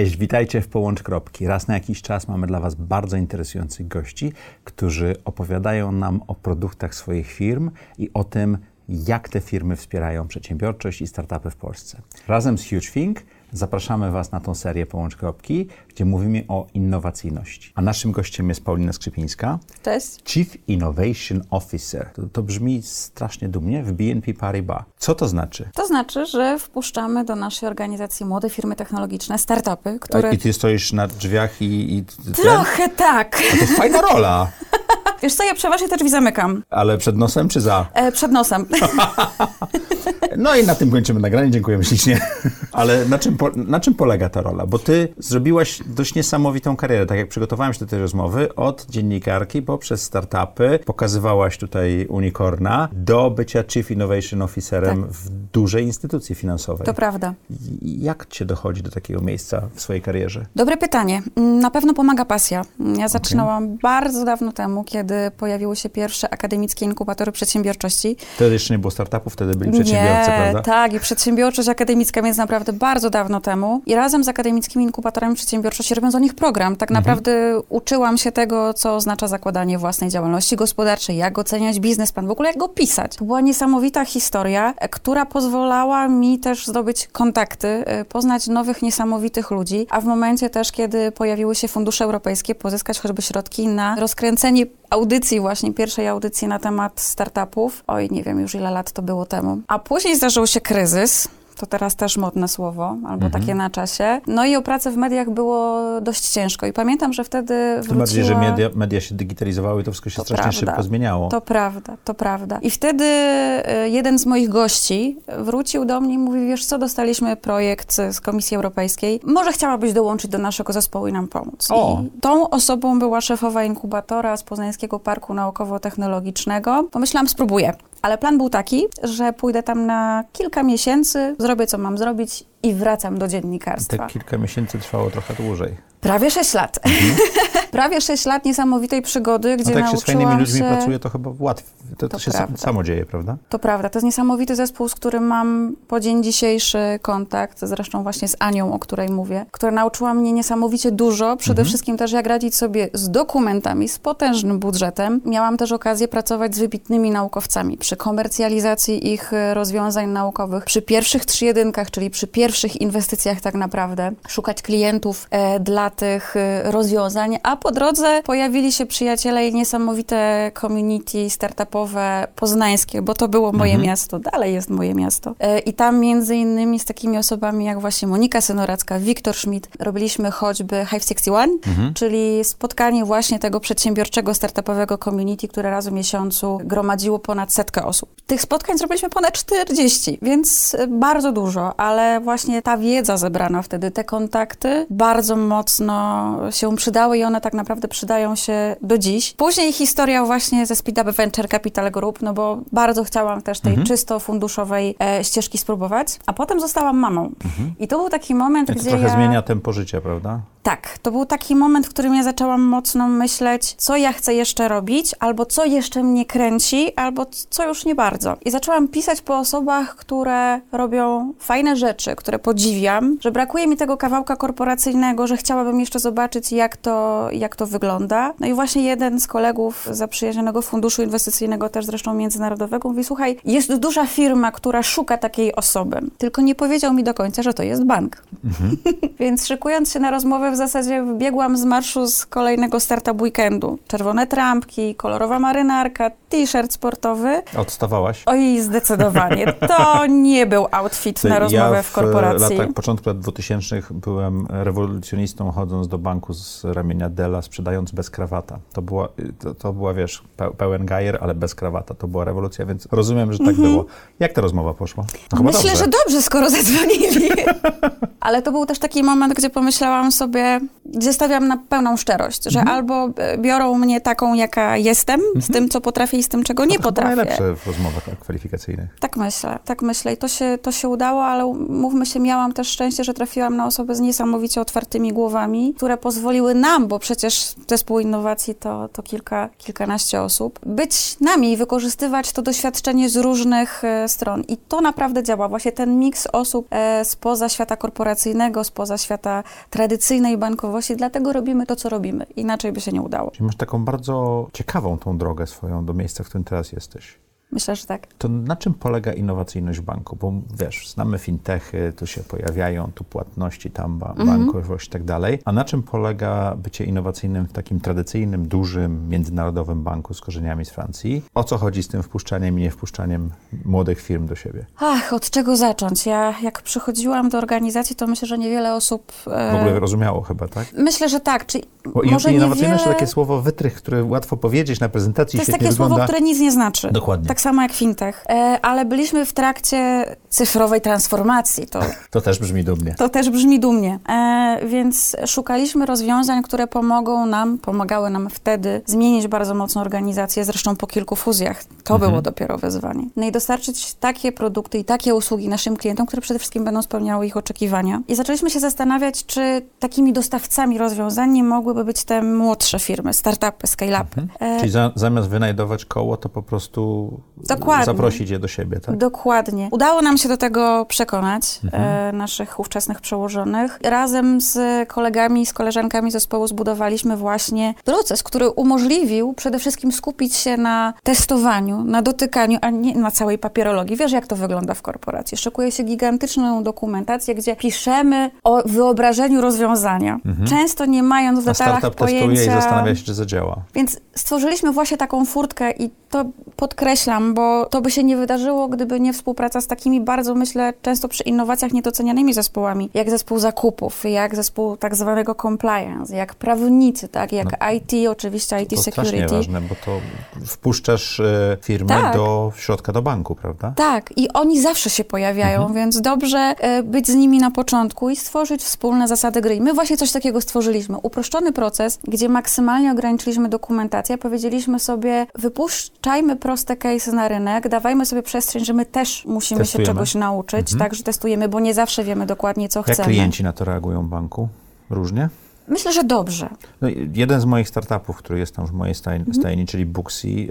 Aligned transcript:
Cześć, 0.00 0.16
witajcie 0.16 0.60
w 0.60 0.68
Połącz 0.68 1.02
Kropki. 1.02 1.46
Raz 1.46 1.68
na 1.68 1.74
jakiś 1.74 2.02
czas 2.02 2.28
mamy 2.28 2.46
dla 2.46 2.60
Was 2.60 2.74
bardzo 2.74 3.16
interesujących 3.16 3.88
gości, 3.88 4.32
którzy 4.64 5.14
opowiadają 5.24 5.92
nam 5.92 6.22
o 6.26 6.34
produktach 6.34 6.94
swoich 6.94 7.26
firm 7.26 7.70
i 7.98 8.10
o 8.14 8.24
tym, 8.24 8.58
jak 8.88 9.28
te 9.28 9.40
firmy 9.40 9.76
wspierają 9.76 10.28
przedsiębiorczość 10.28 11.02
i 11.02 11.06
startupy 11.06 11.50
w 11.50 11.56
Polsce. 11.56 12.02
Razem 12.28 12.58
z 12.58 12.68
Huge 12.68 12.92
Think 12.92 13.22
zapraszamy 13.52 14.10
Was 14.10 14.32
na 14.32 14.40
tą 14.40 14.54
serię 14.54 14.86
Połącz 14.86 15.16
Kropki, 15.16 15.68
gdzie 15.88 16.04
mówimy 16.04 16.44
o 16.48 16.66
innowacyjności. 16.74 17.72
A 17.74 17.82
naszym 17.82 18.12
gościem 18.12 18.48
jest 18.48 18.64
Paulina 18.64 18.92
Skrzypińska, 18.92 19.58
Cześć. 19.82 20.18
Chief 20.24 20.68
Innovation 20.68 21.42
Officer. 21.50 22.10
To, 22.14 22.22
to 22.32 22.42
brzmi 22.42 22.82
strasznie 22.82 23.48
dumnie 23.48 23.82
w 23.82 23.92
BNP 23.92 24.34
Paribas. 24.34 24.82
Co 24.98 25.14
to 25.14 25.28
znaczy? 25.28 25.70
To 25.74 25.86
znaczy, 25.86 26.26
że 26.26 26.58
wpuszczamy 26.58 27.24
do 27.24 27.36
naszej 27.36 27.68
organizacji 27.68 28.26
młode 28.26 28.50
firmy 28.50 28.76
technologiczne, 28.76 29.38
startupy, 29.38 29.98
które... 30.00 30.34
I 30.34 30.38
ty 30.38 30.52
stoisz 30.52 30.92
na 30.92 31.06
drzwiach 31.06 31.62
i... 31.62 31.96
i 31.96 32.04
Trochę 32.34 32.88
tak. 32.88 33.36
To 33.50 33.56
jest 33.56 33.72
fajna 33.76 34.00
rola. 34.00 34.50
Wiesz 35.22 35.34
co, 35.34 35.44
ja 35.44 35.54
przeważnie 35.54 35.88
te 35.88 35.96
drzwi 35.96 36.10
zamykam. 36.10 36.62
Ale 36.70 36.98
przed 36.98 37.16
nosem 37.16 37.48
czy 37.48 37.60
za? 37.60 37.86
E, 37.94 38.12
przed 38.12 38.32
nosem. 38.32 38.66
No 40.36 40.56
i 40.56 40.66
na 40.66 40.74
tym 40.74 40.90
kończymy 40.90 41.20
nagranie. 41.20 41.50
Dziękuję 41.50 41.84
ślicznie. 41.84 42.20
Ale 42.72 43.04
na 43.04 43.18
czym, 43.18 43.36
po, 43.36 43.50
na 43.50 43.80
czym 43.80 43.94
polega 43.94 44.28
ta 44.28 44.40
rola? 44.42 44.66
Bo 44.66 44.78
ty 44.78 45.08
zrobiłaś 45.18 45.82
dość 45.86 46.14
niesamowitą 46.14 46.76
karierę. 46.76 47.06
Tak 47.06 47.18
jak 47.18 47.28
przygotowałem 47.28 47.72
się 47.72 47.80
do 47.80 47.86
tej 47.86 48.00
rozmowy, 48.00 48.54
od 48.54 48.86
dziennikarki 48.90 49.62
poprzez 49.62 50.02
startupy, 50.02 50.78
pokazywałaś 50.84 51.58
tutaj 51.58 52.06
unicorna, 52.08 52.88
do 52.92 53.30
bycia 53.30 53.64
Chief 53.68 53.90
Innovation 53.90 54.42
Officerem 54.42 55.02
Tak. 55.02 55.10
w 55.12 55.28
dużej 55.30 55.84
instytucji 55.84 56.34
finansowej. 56.34 56.86
To 56.86 56.94
prawda. 56.94 57.34
Jak 57.82 58.26
cię 58.26 58.44
dochodzi 58.44 58.82
do 58.82 58.90
takiego 58.90 59.20
miejsca 59.20 59.62
w 59.74 59.80
swojej 59.80 60.02
karierze? 60.02 60.46
Dobre 60.56 60.76
pytanie. 60.76 61.22
Mm, 61.36 61.58
Na 61.58 61.70
pewno 61.70 61.94
pomaga 61.94 62.24
pasja. 62.24 62.64
Ja 62.98 63.08
zaczynałam 63.08 63.76
bardzo 63.76 64.24
dawno 64.24 64.52
temu, 64.52 64.84
kiedy 64.84 65.14
pojawiły 65.36 65.76
się 65.76 65.88
pierwsze 65.88 66.30
akademickie 66.34 66.84
inkubatory 66.86 67.32
przedsiębiorczości. 67.32 68.16
Wtedy 68.36 68.52
jeszcze 68.52 68.74
nie 68.74 68.78
było 68.78 68.90
startupów, 68.90 69.32
wtedy 69.32 69.54
byli 69.54 69.70
przedsiębiorcy, 69.72 70.29
nie, 70.29 70.29
prawda? 70.36 70.62
tak, 70.62 70.92
i 70.92 71.00
przedsiębiorczość 71.00 71.68
akademicka, 71.68 72.22
więc 72.22 72.36
naprawdę 72.36 72.72
bardzo 72.72 73.10
dawno 73.10 73.40
temu. 73.40 73.82
I 73.86 73.94
razem 73.94 74.24
z 74.24 74.28
akademickimi 74.28 74.84
inkubatorami 74.84 75.34
przedsiębiorczości, 75.34 75.94
robiąc 75.94 76.14
o 76.14 76.18
nich 76.18 76.34
program, 76.34 76.76
tak 76.76 76.90
Mhm. 76.90 77.04
naprawdę 77.04 77.60
uczyłam 77.68 78.18
się 78.18 78.32
tego, 78.32 78.74
co 78.74 78.94
oznacza 78.96 79.28
zakładanie 79.28 79.78
własnej 79.78 80.10
działalności 80.10 80.56
gospodarczej, 80.56 81.16
jak 81.16 81.38
oceniać 81.38 81.80
biznesplan, 81.80 82.26
w 82.26 82.30
ogóle 82.30 82.48
jak 82.48 82.58
go 82.58 82.68
pisać. 82.68 83.16
To 83.16 83.24
była 83.24 83.40
niesamowita 83.40 84.04
historia, 84.04 84.74
e, 84.76 84.88
która 84.88 85.26
pozwalała 85.26 86.08
mi 86.08 86.38
też 86.38 86.66
zdobyć 86.66 87.08
kontakty, 87.12 87.68
e, 87.68 88.04
poznać 88.04 88.46
nowych, 88.46 88.82
niesamowitych 88.82 89.50
ludzi, 89.50 89.86
a 89.90 90.00
w 90.00 90.04
momencie 90.04 90.50
też, 90.50 90.72
kiedy 90.72 91.12
pojawiły 91.12 91.54
się 91.54 91.68
fundusze 91.68 92.04
europejskie, 92.04 92.54
pozyskać 92.54 93.00
choćby 93.00 93.22
środki 93.22 93.68
na 93.68 93.96
rozkręcenie 93.98 94.66
audycji, 94.90 95.40
właśnie 95.40 95.72
pierwszej 95.72 96.08
audycji 96.08 96.48
na 96.48 96.58
temat 96.58 97.00
startupów. 97.00 97.84
Oj, 97.86 98.08
nie 98.10 98.22
wiem 98.22 98.40
już 98.40 98.54
ile 98.54 98.70
lat 98.70 98.92
to 98.92 99.02
było 99.02 99.26
temu. 99.26 99.58
A 99.68 99.78
później 99.78 100.16
zdarzył 100.16 100.46
się 100.46 100.60
kryzys. 100.60 101.28
To 101.60 101.66
teraz 101.66 101.96
też 101.96 102.16
modne 102.16 102.48
słowo, 102.48 102.88
albo 102.88 103.26
Mhm. 103.26 103.32
takie 103.32 103.54
na 103.54 103.70
czasie. 103.70 104.20
No 104.26 104.44
i 104.44 104.56
o 104.56 104.62
pracę 104.62 104.90
w 104.90 104.96
mediach 104.96 105.30
było 105.30 105.80
dość 106.00 106.28
ciężko. 106.28 106.66
I 106.66 106.72
pamiętam, 106.72 107.12
że 107.12 107.24
wtedy 107.24 107.54
Tym 107.74 107.82
wróciła... 107.82 107.98
bardziej, 107.98 108.24
że 108.24 108.34
media, 108.34 108.68
media 108.74 109.00
się 109.00 109.14
digitalizowały 109.14 109.84
to 109.84 109.90
wszystko 109.92 110.10
się 110.10 110.16
To 110.16 110.24
strasznie 110.24 110.44
prawda. 110.52 110.70
szybko 110.72 110.82
zmieniało. 110.82 111.28
To 111.28 111.40
prawda, 111.40 111.96
to 112.04 112.14
prawda. 112.14 112.58
I 112.62 112.70
wtedy 112.70 113.04
e, 113.04 113.88
jeden 113.88 114.18
z 114.18 114.26
moich 114.26 114.48
gości 114.48 115.16
wrócił 115.38 115.84
do 115.84 116.00
mnie 116.00 116.14
i 116.14 116.18
mówi, 116.18 116.46
wiesz 116.46 116.64
co, 116.64 116.78
dostaliśmy 116.78 117.36
projekt 117.36 117.96
z 118.10 118.20
Komisji 118.20 118.54
Europejskiej, 118.56 119.20
może 119.24 119.52
chciałabyś 119.52 119.92
dołączyć 119.92 120.30
do 120.30 120.38
naszego 120.38 120.72
zespołu 120.72 121.06
i 121.06 121.12
nam 121.12 121.28
pomóc. 121.28 121.68
O. 121.70 122.02
I 122.16 122.20
tą 122.20 122.50
osobą 122.50 122.98
była 122.98 123.20
szefowa 123.20 123.64
inkubatora 123.64 124.36
z 124.36 124.42
Poznańskiego 124.42 124.98
Parku 124.98 125.34
Naukowo-Technologicznego. 125.34 126.84
Pomyślałam, 126.90 127.28
spróbuję. 127.28 127.74
Ale 128.02 128.18
plan 128.18 128.38
był 128.38 128.50
taki, 128.50 128.86
że 129.02 129.32
pójdę 129.32 129.62
tam 129.62 129.86
na 129.86 130.24
kilka 130.32 130.62
miesięcy, 130.62 131.36
zrobię 131.38 131.66
co 131.66 131.78
mam 131.78 131.98
zrobić 131.98 132.44
i 132.62 132.74
wracam 132.74 133.18
do 133.18 133.28
dziennikarstwa. 133.28 134.06
Te 134.06 134.12
kilka 134.12 134.38
miesięcy 134.38 134.78
trwało 134.78 135.10
trochę 135.10 135.34
dłużej. 135.34 135.74
Prawie 136.00 136.30
sześć 136.30 136.54
lat. 136.54 136.78
Prawie 137.70 138.00
sześć 138.00 138.26
lat 138.26 138.44
niesamowitej 138.44 139.02
przygody, 139.02 139.56
No 139.56 139.64
gdzie 139.64 139.72
tak 139.74 139.84
się 139.84 139.88
z 139.90 139.92
nauczyłam 139.92 140.18
fajnymi 140.18 140.40
ludźmi 140.40 140.58
się... 140.58 140.64
pracuje, 140.64 140.98
to 140.98 141.08
chyba 141.10 141.30
łatwiej. 141.38 141.70
To, 141.90 141.96
to 141.96 142.08
To 142.08 142.18
się 142.18 142.30
prawda. 142.30 142.56
samo 142.56 142.82
dzieje, 142.82 143.06
prawda? 143.06 143.36
To 143.48 143.58
prawda, 143.58 143.88
to 143.88 143.98
jest 143.98 144.04
niesamowity 144.04 144.56
zespół, 144.56 144.88
z 144.88 144.94
którym 144.94 145.26
mam 145.26 145.76
po 145.88 146.00
dzień 146.00 146.22
dzisiejszy 146.22 146.78
kontakt, 147.02 147.58
zresztą 147.62 148.02
właśnie 148.02 148.28
z 148.28 148.36
Anią, 148.38 148.72
o 148.74 148.78
której 148.78 149.08
mówię, 149.08 149.46
która 149.50 149.72
nauczyła 149.72 150.14
mnie 150.14 150.32
niesamowicie 150.32 150.92
dużo, 150.92 151.36
przede 151.36 151.64
wszystkim 151.64 151.96
też 151.96 152.12
jak 152.12 152.26
radzić 152.26 152.54
sobie 152.54 152.88
z 152.92 153.10
dokumentami, 153.10 153.88
z 153.88 153.98
potężnym 153.98 154.58
budżetem. 154.58 155.20
Miałam 155.24 155.56
też 155.56 155.72
okazję 155.72 156.08
pracować 156.08 156.54
z 156.56 156.58
wybitnymi 156.58 157.10
naukowcami 157.10 157.78
przy 157.78 157.96
komercjalizacji 157.96 159.12
ich 159.12 159.32
e, 159.32 159.54
rozwiązań 159.54 160.08
naukowych, 160.08 160.64
przy 160.64 160.82
pierwszych 160.82 161.24
trzy 161.24 161.44
jedynkach, 161.44 161.90
czyli 161.90 162.10
przy 162.10 162.26
pierwszych 162.26 162.49
inwestycjach 162.80 163.40
tak 163.40 163.54
naprawdę, 163.54 164.12
szukać 164.28 164.62
klientów 164.62 165.26
e, 165.30 165.60
dla 165.60 165.90
tych 165.90 166.36
e, 166.36 166.70
rozwiązań, 166.70 167.38
a 167.42 167.56
po 167.56 167.70
drodze 167.70 168.22
pojawili 168.24 168.72
się 168.72 168.86
przyjaciele 168.86 169.48
i 169.48 169.54
niesamowite 169.54 170.50
community 170.60 171.30
startupowe 171.30 172.28
poznańskie, 172.36 173.02
bo 173.02 173.14
to 173.14 173.28
było 173.28 173.52
moje 173.52 173.78
miasto, 173.78 174.18
dalej 174.18 174.54
jest 174.54 174.70
moje 174.70 174.94
miasto. 174.94 175.34
E, 175.40 175.58
I 175.58 175.74
tam 175.74 176.00
między 176.00 176.36
innymi 176.36 176.80
z 176.80 176.84
takimi 176.84 177.18
osobami 177.18 177.64
jak 177.64 177.80
właśnie 177.80 178.08
Monika 178.08 178.40
Senoracka, 178.40 178.98
Wiktor 178.98 179.34
Schmidt, 179.34 179.68
robiliśmy 179.78 180.30
choćby 180.30 180.86
Hive 180.90 181.04
61, 181.04 181.94
czyli 181.94 182.44
spotkanie 182.44 183.04
właśnie 183.04 183.38
tego 183.38 183.60
przedsiębiorczego, 183.60 184.34
startupowego 184.34 184.98
community, 184.98 185.48
które 185.48 185.70
raz 185.70 185.88
w 185.88 185.92
miesiącu 185.92 186.58
gromadziło 186.64 187.18
ponad 187.18 187.52
setkę 187.52 187.84
osób. 187.84 188.10
Tych 188.26 188.40
spotkań 188.42 188.78
zrobiliśmy 188.78 189.10
ponad 189.10 189.32
40, 189.32 190.18
więc 190.22 190.76
bardzo 190.88 191.32
dużo, 191.32 191.80
ale 191.80 192.20
właśnie 192.20 192.39
ta 192.62 192.76
wiedza 192.76 193.16
zebrana 193.16 193.62
wtedy, 193.62 193.90
te 193.90 194.04
kontakty 194.04 194.86
bardzo 194.90 195.36
mocno 195.36 196.36
się 196.50 196.76
przydały 196.76 197.18
i 197.18 197.24
one 197.24 197.40
tak 197.40 197.54
naprawdę 197.54 197.88
przydają 197.88 198.36
się 198.36 198.76
do 198.82 198.98
dziś. 198.98 199.32
Później 199.32 199.72
historia 199.72 200.24
właśnie 200.24 200.66
ze 200.66 200.76
Speed 200.76 201.02
Up 201.02 201.12
Venture 201.12 201.48
Capital 201.48 201.90
Group, 201.90 202.22
no 202.22 202.32
bo 202.32 202.58
bardzo 202.72 203.04
chciałam 203.04 203.42
też 203.42 203.60
tej 203.60 203.84
czysto 203.84 204.20
funduszowej 204.20 204.96
e, 205.00 205.24
ścieżki 205.24 205.58
spróbować, 205.58 206.18
a 206.26 206.32
potem 206.32 206.60
zostałam 206.60 206.98
mamą. 206.98 207.30
I 207.78 207.88
to 207.88 207.98
był 207.98 208.08
taki 208.08 208.34
moment, 208.34 208.68
To 208.68 208.74
gdzie 208.74 208.90
trochę 208.90 209.04
ja... 209.04 209.14
zmienia 209.14 209.42
tempo 209.42 209.72
życia, 209.72 210.00
prawda? 210.00 210.40
Tak, 210.62 210.98
to 211.02 211.10
był 211.10 211.26
taki 211.26 211.56
moment, 211.56 211.86
w 211.86 211.90
którym 211.90 212.14
ja 212.14 212.22
zaczęłam 212.22 212.62
mocno 212.62 213.08
myśleć, 213.08 213.74
co 213.78 213.96
ja 213.96 214.12
chcę 214.12 214.34
jeszcze 214.34 214.68
robić, 214.68 215.14
albo 215.18 215.46
co 215.46 215.64
jeszcze 215.64 216.02
mnie 216.02 216.26
kręci, 216.26 216.94
albo 216.96 217.26
co 217.50 217.68
już 217.68 217.84
nie 217.84 217.94
bardzo. 217.94 218.36
I 218.44 218.50
zaczęłam 218.50 218.88
pisać 218.88 219.20
po 219.20 219.38
osobach, 219.38 219.96
które 219.96 220.60
robią 220.72 221.32
fajne 221.38 221.76
rzeczy, 221.76 222.16
które 222.16 222.38
podziwiam, 222.38 223.16
że 223.20 223.30
brakuje 223.30 223.66
mi 223.66 223.76
tego 223.76 223.96
kawałka 223.96 224.36
korporacyjnego, 224.36 225.26
że 225.26 225.36
chciałabym 225.36 225.80
jeszcze 225.80 225.98
zobaczyć, 225.98 226.52
jak 226.52 226.76
to, 226.76 227.28
jak 227.32 227.56
to 227.56 227.66
wygląda. 227.66 228.34
No 228.40 228.46
i 228.46 228.54
właśnie 228.54 228.82
jeden 228.82 229.20
z 229.20 229.26
kolegów 229.26 229.88
zaprzyjaźnionego 229.90 230.62
funduszu 230.62 231.02
inwestycyjnego, 231.02 231.68
też 231.68 231.86
zresztą 231.86 232.14
międzynarodowego, 232.14 232.88
mówi, 232.88 233.04
słuchaj, 233.04 233.36
jest 233.44 233.74
duża 233.74 234.06
firma, 234.06 234.52
która 234.52 234.82
szuka 234.82 235.18
takiej 235.18 235.54
osoby, 235.54 236.00
tylko 236.18 236.42
nie 236.42 236.54
powiedział 236.54 236.92
mi 236.94 237.04
do 237.04 237.14
końca, 237.14 237.42
że 237.42 237.54
to 237.54 237.62
jest 237.62 237.84
bank. 237.84 238.22
Więc 239.20 239.46
szykując 239.46 239.92
się 239.92 240.00
na 240.00 240.10
rozmowę, 240.10 240.49
w 240.50 240.56
zasadzie 240.56 241.02
wybiegłam 241.02 241.56
z 241.56 241.64
marszu 241.64 242.06
z 242.06 242.26
kolejnego 242.26 242.80
startup 242.80 243.22
weekendu. 243.22 243.78
Czerwone 243.88 244.26
trampki, 244.26 244.94
kolorowa 244.94 245.38
marynarka, 245.38 246.10
t-shirt 246.28 246.72
sportowy. 246.72 247.42
Odstawałaś? 247.56 248.22
Oj, 248.26 248.60
zdecydowanie. 248.60 249.52
To 249.52 250.06
nie 250.06 250.46
był 250.46 250.66
outfit 250.70 251.24
na 251.24 251.38
rozmowę 251.38 251.76
ja 251.76 251.82
w 251.82 251.92
korporacji. 251.92 252.56
latach, 252.56 252.74
początku 252.74 253.08
lat 253.08 253.18
2000 253.18 253.82
byłem 253.90 254.46
rewolucjonistą, 254.50 255.50
chodząc 255.50 255.88
do 255.88 255.98
banku 255.98 256.34
z 256.34 256.64
ramienia 256.64 257.08
Della, 257.08 257.42
sprzedając 257.42 257.90
bez 257.90 258.10
krawata. 258.10 258.58
To 258.72 258.82
była, 258.82 259.08
to, 259.38 259.54
to 259.54 259.72
była 259.72 259.94
wiesz, 259.94 260.22
pe- 260.38 260.54
pełen 260.54 260.86
gajer, 260.86 261.18
ale 261.20 261.34
bez 261.34 261.54
krawata. 261.54 261.94
To 261.94 262.08
była 262.08 262.24
rewolucja, 262.24 262.66
więc 262.66 262.88
rozumiem, 262.92 263.32
że 263.32 263.38
tak 263.38 263.54
było. 263.56 263.84
Jak 264.20 264.32
ta 264.32 264.40
rozmowa 264.40 264.74
poszła? 264.74 265.04
No 265.32 265.42
Myślę, 265.42 265.62
dobrze. 265.62 265.76
że 265.76 265.88
dobrze, 266.04 266.22
skoro 266.22 266.50
zadzwonili. 266.50 267.28
Ale 268.20 268.42
to 268.42 268.52
był 268.52 268.66
też 268.66 268.78
taki 268.78 269.02
moment, 269.02 269.34
gdzie 269.34 269.50
pomyślałam 269.50 270.12
sobie, 270.12 270.39
sobie, 270.40 270.60
gdzie 270.84 271.12
stawiam 271.12 271.48
na 271.48 271.56
pełną 271.56 271.96
szczerość, 271.96 272.44
że 272.46 272.60
Mhm. 272.60 272.76
albo 272.76 273.08
e, 273.16 273.38
biorą 273.38 273.78
mnie 273.78 274.00
taką, 274.00 274.34
jaka 274.34 274.76
jestem, 274.76 275.20
z 275.40 275.52
tym, 275.52 275.68
co 275.68 275.80
potrafię 275.80 276.16
i 276.18 276.22
z 276.22 276.28
tym, 276.28 276.42
czego 276.42 276.64
nie 276.64 276.76
to 276.76 276.82
potrafię. 276.82 277.16
najlepsze 277.16 277.56
w 277.56 277.66
rozmowach 277.66 278.02
kwalifikacyjnych. 278.20 278.88
Tak 279.00 279.16
myślę, 279.16 279.58
tak 279.64 279.82
myślę 279.82 280.12
i 280.12 280.16
to 280.16 280.28
się, 280.28 280.58
to 280.62 280.72
się 280.72 280.88
udało, 280.88 281.24
ale 281.24 281.44
mówmy 281.68 282.06
się, 282.06 282.20
miałam 282.20 282.52
też 282.52 282.68
szczęście, 282.68 283.04
że 283.04 283.14
trafiłam 283.14 283.56
na 283.56 283.66
osoby 283.66 283.94
z 283.94 284.00
niesamowicie 284.00 284.60
otwartymi 284.60 285.12
głowami, 285.12 285.74
które 285.76 285.96
pozwoliły 285.96 286.54
nam, 286.54 286.86
bo 286.88 286.98
przecież 286.98 287.54
zespół 287.68 287.98
innowacji 288.00 288.54
to, 288.54 288.88
to 288.88 289.02
kilka, 289.02 289.48
kilkanaście 289.58 290.22
osób, 290.22 290.60
być 290.66 291.20
nami 291.20 291.52
i 291.52 291.56
wykorzystywać 291.56 292.32
to 292.32 292.42
doświadczenie 292.42 293.08
z 293.08 293.16
różnych 293.16 293.84
e, 293.84 294.08
stron. 294.08 294.42
I 294.48 294.56
to 294.56 294.80
naprawdę 294.80 295.22
działa. 295.22 295.48
Właśnie 295.48 295.72
ten 295.72 295.98
miks 295.98 296.28
osób 296.32 296.66
e, 296.70 297.04
spoza 297.04 297.48
świata 297.48 297.76
korporacyjnego, 297.76 298.64
spoza 298.64 298.98
świata 298.98 299.42
tradycyjnej 299.70 300.29
bankowości, 300.38 300.96
dlatego 300.96 301.32
robimy 301.32 301.66
to, 301.66 301.76
co 301.76 301.88
robimy. 301.88 302.26
Inaczej 302.36 302.72
by 302.72 302.80
się 302.80 302.92
nie 302.92 303.02
udało. 303.02 303.30
Czyli 303.30 303.46
masz 303.46 303.56
taką 303.56 303.84
bardzo 303.84 304.46
ciekawą 304.52 304.98
tą 304.98 305.18
drogę 305.18 305.46
swoją 305.46 305.84
do 305.84 305.94
miejsca, 305.94 306.24
w 306.24 306.26
którym 306.26 306.44
teraz 306.44 306.72
jesteś. 306.72 307.18
Myślę, 307.52 307.76
że 307.76 307.86
tak. 307.86 308.06
To 308.18 308.28
na 308.28 308.56
czym 308.56 308.74
polega 308.74 309.12
innowacyjność 309.12 309.80
banku? 309.80 310.16
Bo 310.16 310.32
wiesz, 310.58 310.88
znamy 310.90 311.18
fintechy, 311.18 311.92
tu 311.96 312.06
się 312.06 312.20
pojawiają, 312.22 312.90
tu 312.94 313.04
płatności, 313.04 313.70
tam 313.70 313.98
ba- 313.98 314.14
Mhm. 314.18 314.28
bankowość 314.28 314.86
i 314.86 314.90
tak 314.90 315.04
dalej. 315.04 315.38
A 315.44 315.52
na 315.52 315.64
czym 315.64 315.82
polega 315.82 316.54
bycie 316.56 316.84
innowacyjnym 316.84 317.46
w 317.46 317.52
takim 317.52 317.80
tradycyjnym, 317.80 318.48
dużym, 318.48 319.08
międzynarodowym 319.08 319.82
banku 319.82 320.14
z 320.14 320.20
korzeniami 320.20 320.64
z 320.64 320.70
Francji? 320.70 321.22
O 321.34 321.44
co 321.44 321.58
chodzi 321.58 321.82
z 321.82 321.88
tym 321.88 322.02
wpuszczaniem 322.02 322.58
i 322.58 322.62
niewpuszczaniem 322.62 323.30
młodych 323.64 324.00
firm 324.00 324.26
do 324.26 324.34
siebie? 324.36 324.66
Ach, 324.78 325.12
od 325.12 325.30
czego 325.30 325.56
zacząć? 325.56 326.06
Ja 326.06 326.34
jak 326.42 326.62
przychodziłam 326.62 327.28
do 327.28 327.38
organizacji, 327.38 327.96
to 327.96 328.06
myślę, 328.06 328.28
że 328.28 328.38
niewiele 328.38 328.74
osób... 328.74 329.12
e, 329.26 329.52
W 329.52 329.54
ogóle 329.60 329.80
rozumiało 329.80 330.22
chyba, 330.22 330.48
tak? 330.48 330.66
Myślę, 330.78 331.08
że 331.08 331.20
tak. 331.20 331.46
Czy 331.46 331.60
Bo 331.94 332.02
może 332.10 332.32
innowacyjność 332.32 332.60
niewiele... 332.62 332.78
to 332.78 333.00
takie 333.00 333.06
słowo 333.06 333.40
wytrych, 333.42 333.74
które 333.74 334.04
łatwo 334.04 334.36
powiedzieć 334.36 334.80
na 334.80 334.88
prezentacji, 334.88 335.36
To 335.36 335.42
jest 335.42 335.52
takie 335.52 335.66
słowo, 335.72 335.84
wygląda. 335.84 336.04
które 336.04 336.20
nic 336.20 336.40
nie 336.40 336.52
znaczy. 336.52 336.88
Dokładnie. 336.92 337.28
Tak 337.28 337.39
samo 337.40 337.62
jak 337.62 337.72
fintech. 337.72 338.24
E, 338.28 338.58
ale 338.62 338.84
byliśmy 338.84 339.26
w 339.26 339.32
trakcie 339.32 340.04
cyfrowej 340.28 340.80
transformacji. 340.80 341.66
To, 341.66 341.80
To 342.10 342.20
też 342.20 342.38
brzmi 342.38 342.64
dumnie. 342.64 342.94
to 342.98 343.08
też 343.08 343.30
brzmi 343.30 343.60
dumnie. 343.60 343.98
E, 344.08 344.58
więc 344.66 345.16
szukaliśmy 345.26 345.86
rozwiązań, 345.86 346.42
które 346.42 346.66
pomogą 346.66 347.26
nam, 347.26 347.58
pomagały 347.58 348.10
nam 348.10 348.30
wtedy 348.30 348.82
zmienić 348.86 349.28
bardzo 349.28 349.54
mocno 349.54 349.80
organizację, 349.80 350.44
zresztą 350.44 350.76
po 350.76 350.86
kilku 350.86 351.16
fuzjach. 351.16 351.64
To 351.84 351.94
Mhm. 351.94 352.10
było 352.10 352.22
dopiero 352.22 352.58
wyzwanie. 352.58 353.04
No 353.16 353.26
i 353.26 353.32
dostarczyć 353.32 353.94
takie 353.94 354.32
produkty 354.32 354.78
i 354.78 354.84
takie 354.84 355.14
usługi 355.14 355.48
naszym 355.48 355.76
klientom, 355.76 356.06
które 356.06 356.22
przede 356.22 356.38
wszystkim 356.38 356.64
będą 356.64 356.82
spełniały 356.82 357.26
ich 357.26 357.36
oczekiwania. 357.36 358.02
I 358.08 358.14
zaczęliśmy 358.14 358.50
się 358.50 358.60
zastanawiać, 358.60 359.26
czy 359.26 359.62
takimi 359.78 360.12
dostawcami 360.12 360.78
rozwiązań 360.78 361.30
nie 361.30 361.44
mogłyby 361.44 361.84
być 361.84 362.04
te 362.04 362.22
młodsze 362.22 362.78
firmy, 362.78 363.12
startupy, 363.12 363.66
scale-upy. 363.66 364.26
E, 364.40 364.58
Czyli 364.60 364.70
za, 364.72 364.92
zamiast 364.94 365.28
wynajdować 365.28 365.84
koło, 365.84 366.16
to 366.16 366.28
po 366.28 366.42
prostu 366.42 367.10
Dokładnie. 367.48 367.84
zaprosić 367.84 368.30
je 368.30 368.38
do 368.38 368.48
siebie, 368.48 368.80
tak? 368.80 368.96
Dokładnie. 368.96 369.68
Udało 369.70 370.02
nam 370.02 370.18
się 370.18 370.28
do 370.28 370.36
tego 370.36 370.84
przekonać 370.88 371.60
Mhm. 371.64 371.82
e, 371.84 372.12
naszych 372.18 372.60
ówczesnych 372.60 373.00
przełożonych. 373.00 373.78
Razem 373.84 374.40
z 374.40 374.58
kolegami, 374.88 375.46
z 375.46 375.52
koleżankami 375.52 376.10
zespołu 376.10 376.46
zbudowaliśmy 376.46 377.16
właśnie 377.16 377.74
proces, 377.84 378.22
który 378.22 378.50
umożliwił 378.50 379.32
przede 379.32 379.58
wszystkim 379.58 379.92
skupić 379.92 380.36
się 380.36 380.56
na 380.56 380.92
testowaniu, 381.02 381.84
na 381.84 382.02
dotykaniu, 382.02 382.58
a 382.62 382.70
nie 382.70 382.94
na 382.94 383.10
całej 383.10 383.38
papierologii. 383.38 383.96
Wiesz, 383.96 384.12
jak 384.12 384.26
to 384.26 384.36
wygląda 384.36 384.74
w 384.74 384.82
korporacji. 384.82 385.36
Szykuje 385.38 385.72
się 385.72 385.82
gigantyczną 385.82 386.62
dokumentację, 386.62 387.34
gdzie 387.34 387.56
piszemy 387.56 388.30
o 388.44 388.62
wyobrażeniu 388.66 389.40
rozwiązania, 389.40 390.18
często 390.48 390.86
nie 390.86 391.02
mając 391.02 391.38
w 391.38 391.48
Mhm. 391.48 391.54
Detalach 391.54 391.78
startup 391.78 391.98
testuje 392.00 392.20
i 392.20 392.24
pojęcia... 392.24 392.60
zastanawia 392.60 392.94
się, 392.94 393.04
czy 393.04 393.14
zadziała. 393.14 393.56
Więc 393.74 394.00
stworzyliśmy 394.16 394.72
właśnie 394.72 394.96
taką 394.96 395.24
furtkę 395.24 395.70
i 395.72 395.90
to 396.10 396.24
podkreślam, 396.56 397.29
bo 397.34 397.66
to 397.66 397.80
by 397.80 397.90
się 397.90 398.04
nie 398.04 398.16
wydarzyło, 398.16 398.68
gdyby 398.68 399.00
nie 399.00 399.12
współpraca 399.12 399.60
z 399.60 399.66
takimi 399.66 400.00
bardzo, 400.00 400.34
myślę, 400.34 400.72
często 400.82 401.08
przy 401.08 401.22
innowacjach 401.22 401.72
niedocenianymi 401.72 402.32
zespołami, 402.34 402.90
jak 402.94 403.10
zespół 403.10 403.38
zakupów, 403.38 404.04
jak 404.04 404.36
zespół 404.36 404.76
tak 404.76 404.96
zwanego 404.96 405.34
compliance, 405.34 406.16
jak 406.16 406.34
prawnicy, 406.34 407.08
tak, 407.08 407.32
jak 407.32 407.48
IT, 407.76 408.08
oczywiście 408.08 408.62
IT 408.62 408.70
No, 408.72 408.76
To 408.76 408.82
strasznie 408.82 409.04
security. 409.10 409.34
ważne, 409.36 409.60
bo 409.60 409.74
to 409.84 410.00
wpuszczasz 410.46 411.20
e, 411.20 411.56
firmę 411.62 411.88
Tak. 411.88 412.14
do 412.14 412.52
środka 412.56 412.92
do 412.92 413.02
banku, 413.02 413.34
prawda? 413.34 413.72
Tak, 413.76 414.12
i 414.18 414.32
oni 414.32 414.60
zawsze 414.60 414.90
się 414.90 415.04
pojawiają, 415.04 415.56
Mhm. 415.58 415.74
więc 415.74 416.00
dobrze 416.00 416.38
e, 416.38 416.82
być 416.82 417.06
z 417.08 417.14
nimi 417.14 417.38
na 417.38 417.50
początku 417.50 418.10
i 418.10 418.16
stworzyć 418.16 418.62
wspólne 418.62 419.08
zasady 419.08 419.40
gry. 419.40 419.54
I 419.54 419.60
my 419.60 419.72
właśnie 419.74 419.96
coś 419.96 420.12
takiego 420.12 420.40
stworzyliśmy. 420.40 420.98
Uproszczony 421.02 421.52
proces, 421.52 421.98
gdzie 422.08 422.28
maksymalnie 422.28 422.92
ograniczyliśmy 422.92 423.48
dokumentację, 423.48 424.18
powiedzieliśmy 424.18 424.78
sobie, 424.80 425.26
wypuszczajmy 425.34 426.36
proste 426.36 426.76
case 426.76 427.09
na 427.12 427.28
rynek, 427.28 427.68
dawajmy 427.68 428.06
sobie 428.06 428.22
przestrzeń, 428.22 428.64
że 428.64 428.72
my 428.72 428.86
też 428.86 429.24
musimy 429.26 429.60
Testujemy. 429.60 429.86
się 429.86 429.92
czegoś 429.92 430.14
nauczyć, 430.14 430.78
tak, 430.78 430.94
że 430.94 431.02
testujemy, 431.02 431.48
bo 431.48 431.60
nie 431.60 431.74
zawsze 431.74 432.04
wiemy 432.04 432.26
dokładnie, 432.26 432.68
co 432.68 432.80
Jak 432.80 432.86
chcemy. 432.90 433.08
klienci 433.08 433.42
na 433.44 433.52
to 433.52 433.64
reagują 433.64 434.02
w 434.02 434.08
banku? 434.08 434.48
Różnie? 434.90 435.28
Myślę, 435.68 435.92
że 435.92 436.04
dobrze. 436.04 436.48
No, 436.80 436.88
jeden 437.14 437.40
z 437.40 437.44
moich 437.44 437.68
startupów, 437.68 438.16
który 438.16 438.38
jest 438.38 438.54
tam 438.56 438.66
w 438.66 438.72
mojej 438.72 438.94
Mhm. 439.06 439.34
stajni, 439.34 439.66
czyli 439.66 439.86
Booksy, 439.86 440.28
y, 440.28 440.48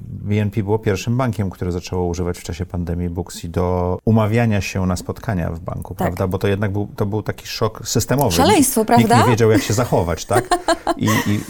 BNP 0.00 0.62
było 0.62 0.78
pierwszym 0.78 1.16
bankiem, 1.16 1.50
które 1.50 1.72
zaczęło 1.72 2.06
używać 2.06 2.38
w 2.38 2.42
czasie 2.42 2.66
pandemii 2.66 3.08
Booksy 3.08 3.48
do 3.48 3.98
umawiania 4.04 4.60
się 4.60 4.86
na 4.86 4.96
spotkania 4.96 5.50
w 5.50 5.60
banku, 5.60 5.94
Tak. 5.94 5.96
prawda? 6.06 6.26
Bo 6.26 6.38
to 6.38 6.48
jednak 6.48 6.72
był, 6.72 6.88
to 6.96 7.06
był 7.06 7.22
taki 7.22 7.46
szok 7.46 7.88
systemowy. 7.88 8.36
Szaleństwo, 8.36 8.80
Nikt 8.80 8.86
prawda? 8.86 9.22
nie 9.22 9.30
wiedział, 9.30 9.50
jak 9.50 9.62
się 9.62 9.74
zachować, 9.74 10.24
tak? 10.24 10.48
I, 10.96 11.04
i 11.04 11.08
y, 11.08 11.40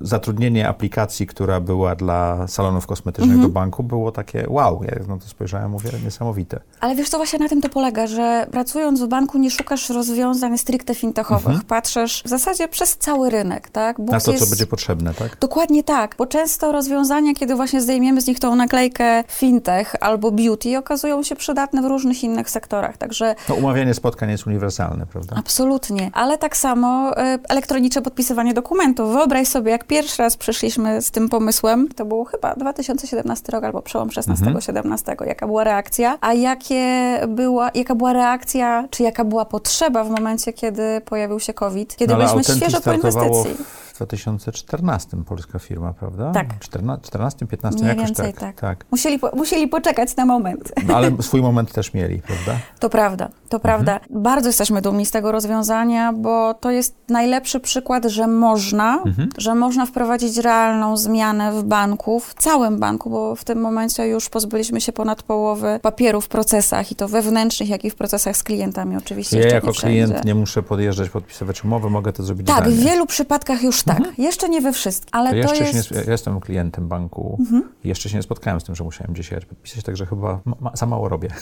zatrudnienie 0.00 0.68
aplikacji, 0.68 1.26
która 1.26 1.60
była 1.60 1.94
dla 1.94 2.48
salonów 2.48 2.86
kosmetycznych 2.86 3.34
Mhm. 3.34 3.48
do 3.50 3.54
banku, 3.54 3.82
było 3.82 4.12
takie 4.12 4.44
wow. 4.48 4.80
Ja 4.84 5.06
na 5.08 5.18
to 5.18 5.28
spojrzałem, 5.28 5.70
mówię, 5.70 5.90
niesamowite. 6.04 6.60
Ale 6.80 6.94
wiesz 6.96 7.08
co, 7.08 7.16
właśnie 7.16 7.38
na 7.38 7.48
tym 7.48 7.62
to 7.62 7.68
polega, 7.68 8.06
że 8.06 8.46
pracując 8.50 9.02
w 9.02 9.08
banku 9.08 9.38
nie 9.38 9.50
szukasz 9.50 9.90
rozwiązań 9.90 10.58
stricte 10.58 10.94
fintechowych. 10.94 11.64
Patrzysz 11.64 12.03
w 12.24 12.28
zasadzie 12.28 12.68
przez 12.68 12.96
cały 12.96 13.30
rynek, 13.30 13.68
tak? 13.68 14.00
Mhm. 14.00 14.06
Na 14.14 14.20
to, 14.20 14.24
co 14.24 14.32
jest- 14.32 14.50
będzie 14.50 14.66
potrzebne, 14.66 15.14
tak? 15.14 15.38
Dokładnie 15.40 15.84
tak, 15.84 16.14
bo 16.18 16.26
często 16.26 16.72
rozwiązania, 16.72 17.34
kiedy 17.34 17.54
właśnie 17.54 17.80
zdejmiemy 17.80 18.20
z 18.20 18.26
nich 18.26 18.40
tą 18.40 18.54
naklejkę 18.56 19.24
fintech 19.28 19.94
albo 20.00 20.30
beauty, 20.30 20.78
okazują 20.78 21.22
się 21.22 21.36
przydatne 21.36 21.82
w 21.82 21.84
różnych 21.84 22.24
innych 22.24 22.50
sektorach. 22.50 22.96
Także 22.96 23.34
No, 23.48 23.54
umawianie 23.54 23.94
spotkań 23.94 24.30
jest 24.30 24.46
uniwersalne, 24.46 25.06
prawda? 25.06 25.36
absolutnie. 25.38 26.10
Ale 26.12 26.38
tak 26.38 26.56
samo 26.56 27.16
e, 27.16 27.38
elektroniczne 27.48 28.02
podpisywanie 28.02 28.54
dokumentów. 28.54 29.12
Wyobraź 29.12 29.48
sobie, 29.48 29.70
jak 29.70 29.84
pierwszy 29.84 30.22
raz 30.22 30.36
przyszliśmy 30.36 31.02
z 31.02 31.10
tym 31.10 31.28
pomysłem, 31.28 31.88
to 31.88 32.04
było 32.04 32.24
chyba 32.24 32.54
2017 32.54 33.52
rok 33.52 33.64
albo 33.64 33.82
przełom 33.82 34.08
16-17, 34.08 35.26
jaka 35.26 35.46
była 35.46 35.64
reakcja, 35.64 36.18
a 36.20 36.32
jakie 36.34 36.84
była, 37.28 37.70
jaka 37.74 37.94
była 37.94 38.12
reakcja, 38.12 38.88
czy 38.90 39.02
jaka 39.02 39.24
była 39.24 39.44
potrzeba 39.44 40.04
w 40.04 40.10
momencie, 40.10 40.52
kiedy 40.52 41.00
pojawił 41.04 41.40
się 41.40 41.54
COVID, 41.54 41.93
kiedy 41.96 42.14
No, 42.14 42.18
byliśmy 42.18 42.56
świeżo 42.56 42.80
po 42.80 42.92
inwestycji. 42.92 43.56
W 43.94 43.96
2014 43.96 45.16
polska 45.24 45.58
firma, 45.58 45.92
prawda? 45.92 46.32
Tak. 46.32 46.58
14, 46.58 47.06
14 47.06 47.46
15 47.46 47.80
Mniej 47.80 47.88
jakoś 47.88 48.04
więcej 48.04 48.32
tak. 48.32 48.40
tak. 48.40 48.60
tak. 48.60 48.86
Musieli, 48.90 49.18
po, 49.18 49.30
musieli 49.36 49.68
poczekać 49.68 50.16
na 50.16 50.26
moment. 50.26 50.72
No, 50.86 50.96
ale 50.96 51.10
swój 51.20 51.42
moment 51.42 51.72
też 51.72 51.94
mieli, 51.94 52.22
prawda? 52.22 52.56
To 52.78 52.90
prawda, 52.90 53.28
to 53.48 53.60
prawda. 53.60 54.00
Bardzo 54.10 54.48
jesteśmy 54.48 54.82
dumni 54.82 55.06
z 55.06 55.10
tego 55.10 55.32
rozwiązania, 55.32 56.12
bo 56.12 56.54
to 56.54 56.70
jest 56.70 56.94
najlepszy 57.08 57.60
przykład, 57.60 58.04
że 58.04 58.26
można, 58.26 59.02
że 59.38 59.54
można 59.54 59.86
wprowadzić 59.86 60.36
realną 60.36 60.96
zmianę 60.96 61.52
w 61.52 61.64
banku, 61.64 62.20
w 62.20 62.34
całym 62.34 62.78
banku, 62.78 63.10
bo 63.10 63.36
w 63.36 63.44
tym 63.44 63.60
momencie 63.60 64.08
już 64.08 64.28
pozbyliśmy 64.28 64.80
się 64.80 64.92
ponad 64.92 65.22
połowy 65.22 65.80
papieru 65.82 66.20
w 66.20 66.28
procesach 66.28 66.92
i 66.92 66.94
to 66.94 67.08
wewnętrznych, 67.08 67.68
jak 67.68 67.84
i 67.84 67.90
w 67.90 67.94
procesach 67.94 68.36
z 68.36 68.42
klientami 68.42 68.96
oczywiście. 68.96 69.38
Ja 69.38 69.54
jako 69.54 69.72
klient 69.72 70.24
nie 70.24 70.34
muszę 70.34 70.62
podjeżdżać, 70.62 71.10
podpisywać 71.10 71.64
umowy, 71.64 71.90
mogę 71.90 72.12
to 72.12 72.22
zrobić 72.22 72.46
Tak, 72.46 72.68
w 72.68 72.84
wielu 72.84 73.06
przypadkach 73.06 73.62
już 73.62 73.83
tak. 73.84 74.18
Jeszcze 74.18 74.48
nie 74.48 74.60
we 74.60 74.72
wszystkich, 74.72 75.14
ale 75.14 75.42
To 75.42 75.48
to, 75.48 75.54
jest... 75.54 75.88
się 75.88 75.94
nie, 75.94 76.00
ja 76.04 76.12
jestem 76.12 76.40
klientem 76.40 76.88
banku 76.88 77.38
i 77.84 77.88
jeszcze 77.88 78.08
się 78.08 78.16
nie 78.16 78.22
spotkałem 78.22 78.60
z 78.60 78.64
tym, 78.64 78.74
że 78.74 78.84
musiałem 78.84 79.14
jechać 79.16 79.44
podpisać, 79.44 79.84
także 79.84 80.06
chyba 80.06 80.40
ma, 80.44 80.56
ma, 80.60 80.76
za 80.76 80.86
mało 80.86 81.08
robię. 81.08 81.28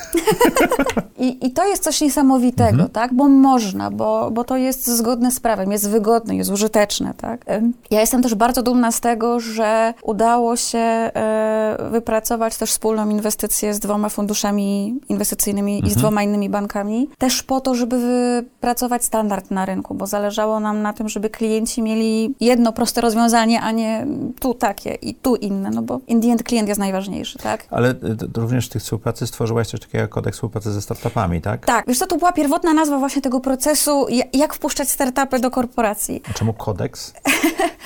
I, 1.23 1.47
I 1.47 1.51
to 1.51 1.67
jest 1.67 1.83
coś 1.83 2.01
niesamowitego, 2.01 2.71
Mhm. 2.71 2.89
tak? 2.91 3.15
Bo 3.15 3.29
można, 3.29 3.91
bo, 3.91 4.31
bo 4.31 4.45
to 4.45 4.57
jest 4.57 4.87
zgodne 4.87 5.31
z 5.31 5.41
prawem, 5.41 5.73
jest 5.73 5.91
wygodne, 5.91 6.37
jest 6.37 6.51
użyteczne, 6.51 7.15
tak? 7.17 7.45
Ja 7.91 8.01
jestem 8.01 8.23
też 8.23 8.35
bardzo 8.35 8.63
dumna 8.63 8.93
z 8.93 9.01
tego, 9.01 9.41
że 9.41 9.95
udało 10.03 10.57
się 10.57 10.79
e, 10.79 11.77
wypracować 11.91 12.57
też 12.57 12.71
wspólną 12.71 13.09
inwestycję 13.09 13.75
z 13.75 13.79
dwoma 13.79 14.09
funduszami 14.09 14.95
inwestycyjnymi 15.09 15.87
i 15.87 15.91
z 15.91 15.97
dwoma 15.97 16.23
innymi 16.23 16.51
bankami, 16.51 17.09
też 17.19 17.43
po 17.43 17.61
to, 17.61 17.75
żeby 17.75 17.99
wypracować 17.99 19.05
standard 19.05 19.51
na 19.51 19.67
rynku, 19.67 19.95
bo 19.95 20.07
zależało 20.07 20.61
nam 20.61 20.83
na 20.83 20.93
tym, 20.93 21.09
żeby 21.09 21.31
klienci 21.31 21.83
mieli 21.83 22.35
jedno 22.41 22.73
proste 22.73 23.01
rozwiązanie, 23.01 23.61
a 23.61 23.71
nie 23.71 24.07
tu 24.41 24.55
takie 24.55 24.95
i 24.95 25.15
tu 25.15 25.37
inne, 25.37 25.71
no 25.71 25.83
bo 25.83 26.01
in 26.09 26.37
klient 26.37 26.69
jest 26.69 26.81
najważniejszy, 26.81 27.39
tak? 27.39 27.67
Ale 27.71 27.91
y, 27.91 27.97
również 28.37 28.67
w 28.67 28.71
tych 28.71 28.83
współpracy 28.83 29.27
stworzyłaś 29.27 29.69
coś 29.69 29.81
takiego 29.81 30.03
jak 30.03 30.11
kodeks 30.11 30.37
współpracy 30.37 30.73
ze 30.73 30.83
startupami. 30.83 31.12
Startupami, 31.13 31.41
tak? 31.41 31.67
Tak, 31.67 31.85
wiesz 31.89 31.99
co, 31.99 32.07
to 32.07 32.17
była 32.17 32.33
pierwotna 32.33 32.73
nazwa 32.75 32.99
właśnie 32.99 33.23
tego 33.23 33.41
procesu, 33.41 34.07
ja- 34.09 34.25
jak 34.33 34.55
wpuszczać 34.55 34.91
startupy 34.91 35.39
do 35.39 35.51
korporacji. 35.51 36.23
A 36.31 36.33
czemu 36.33 36.53
kodeks? 36.53 37.13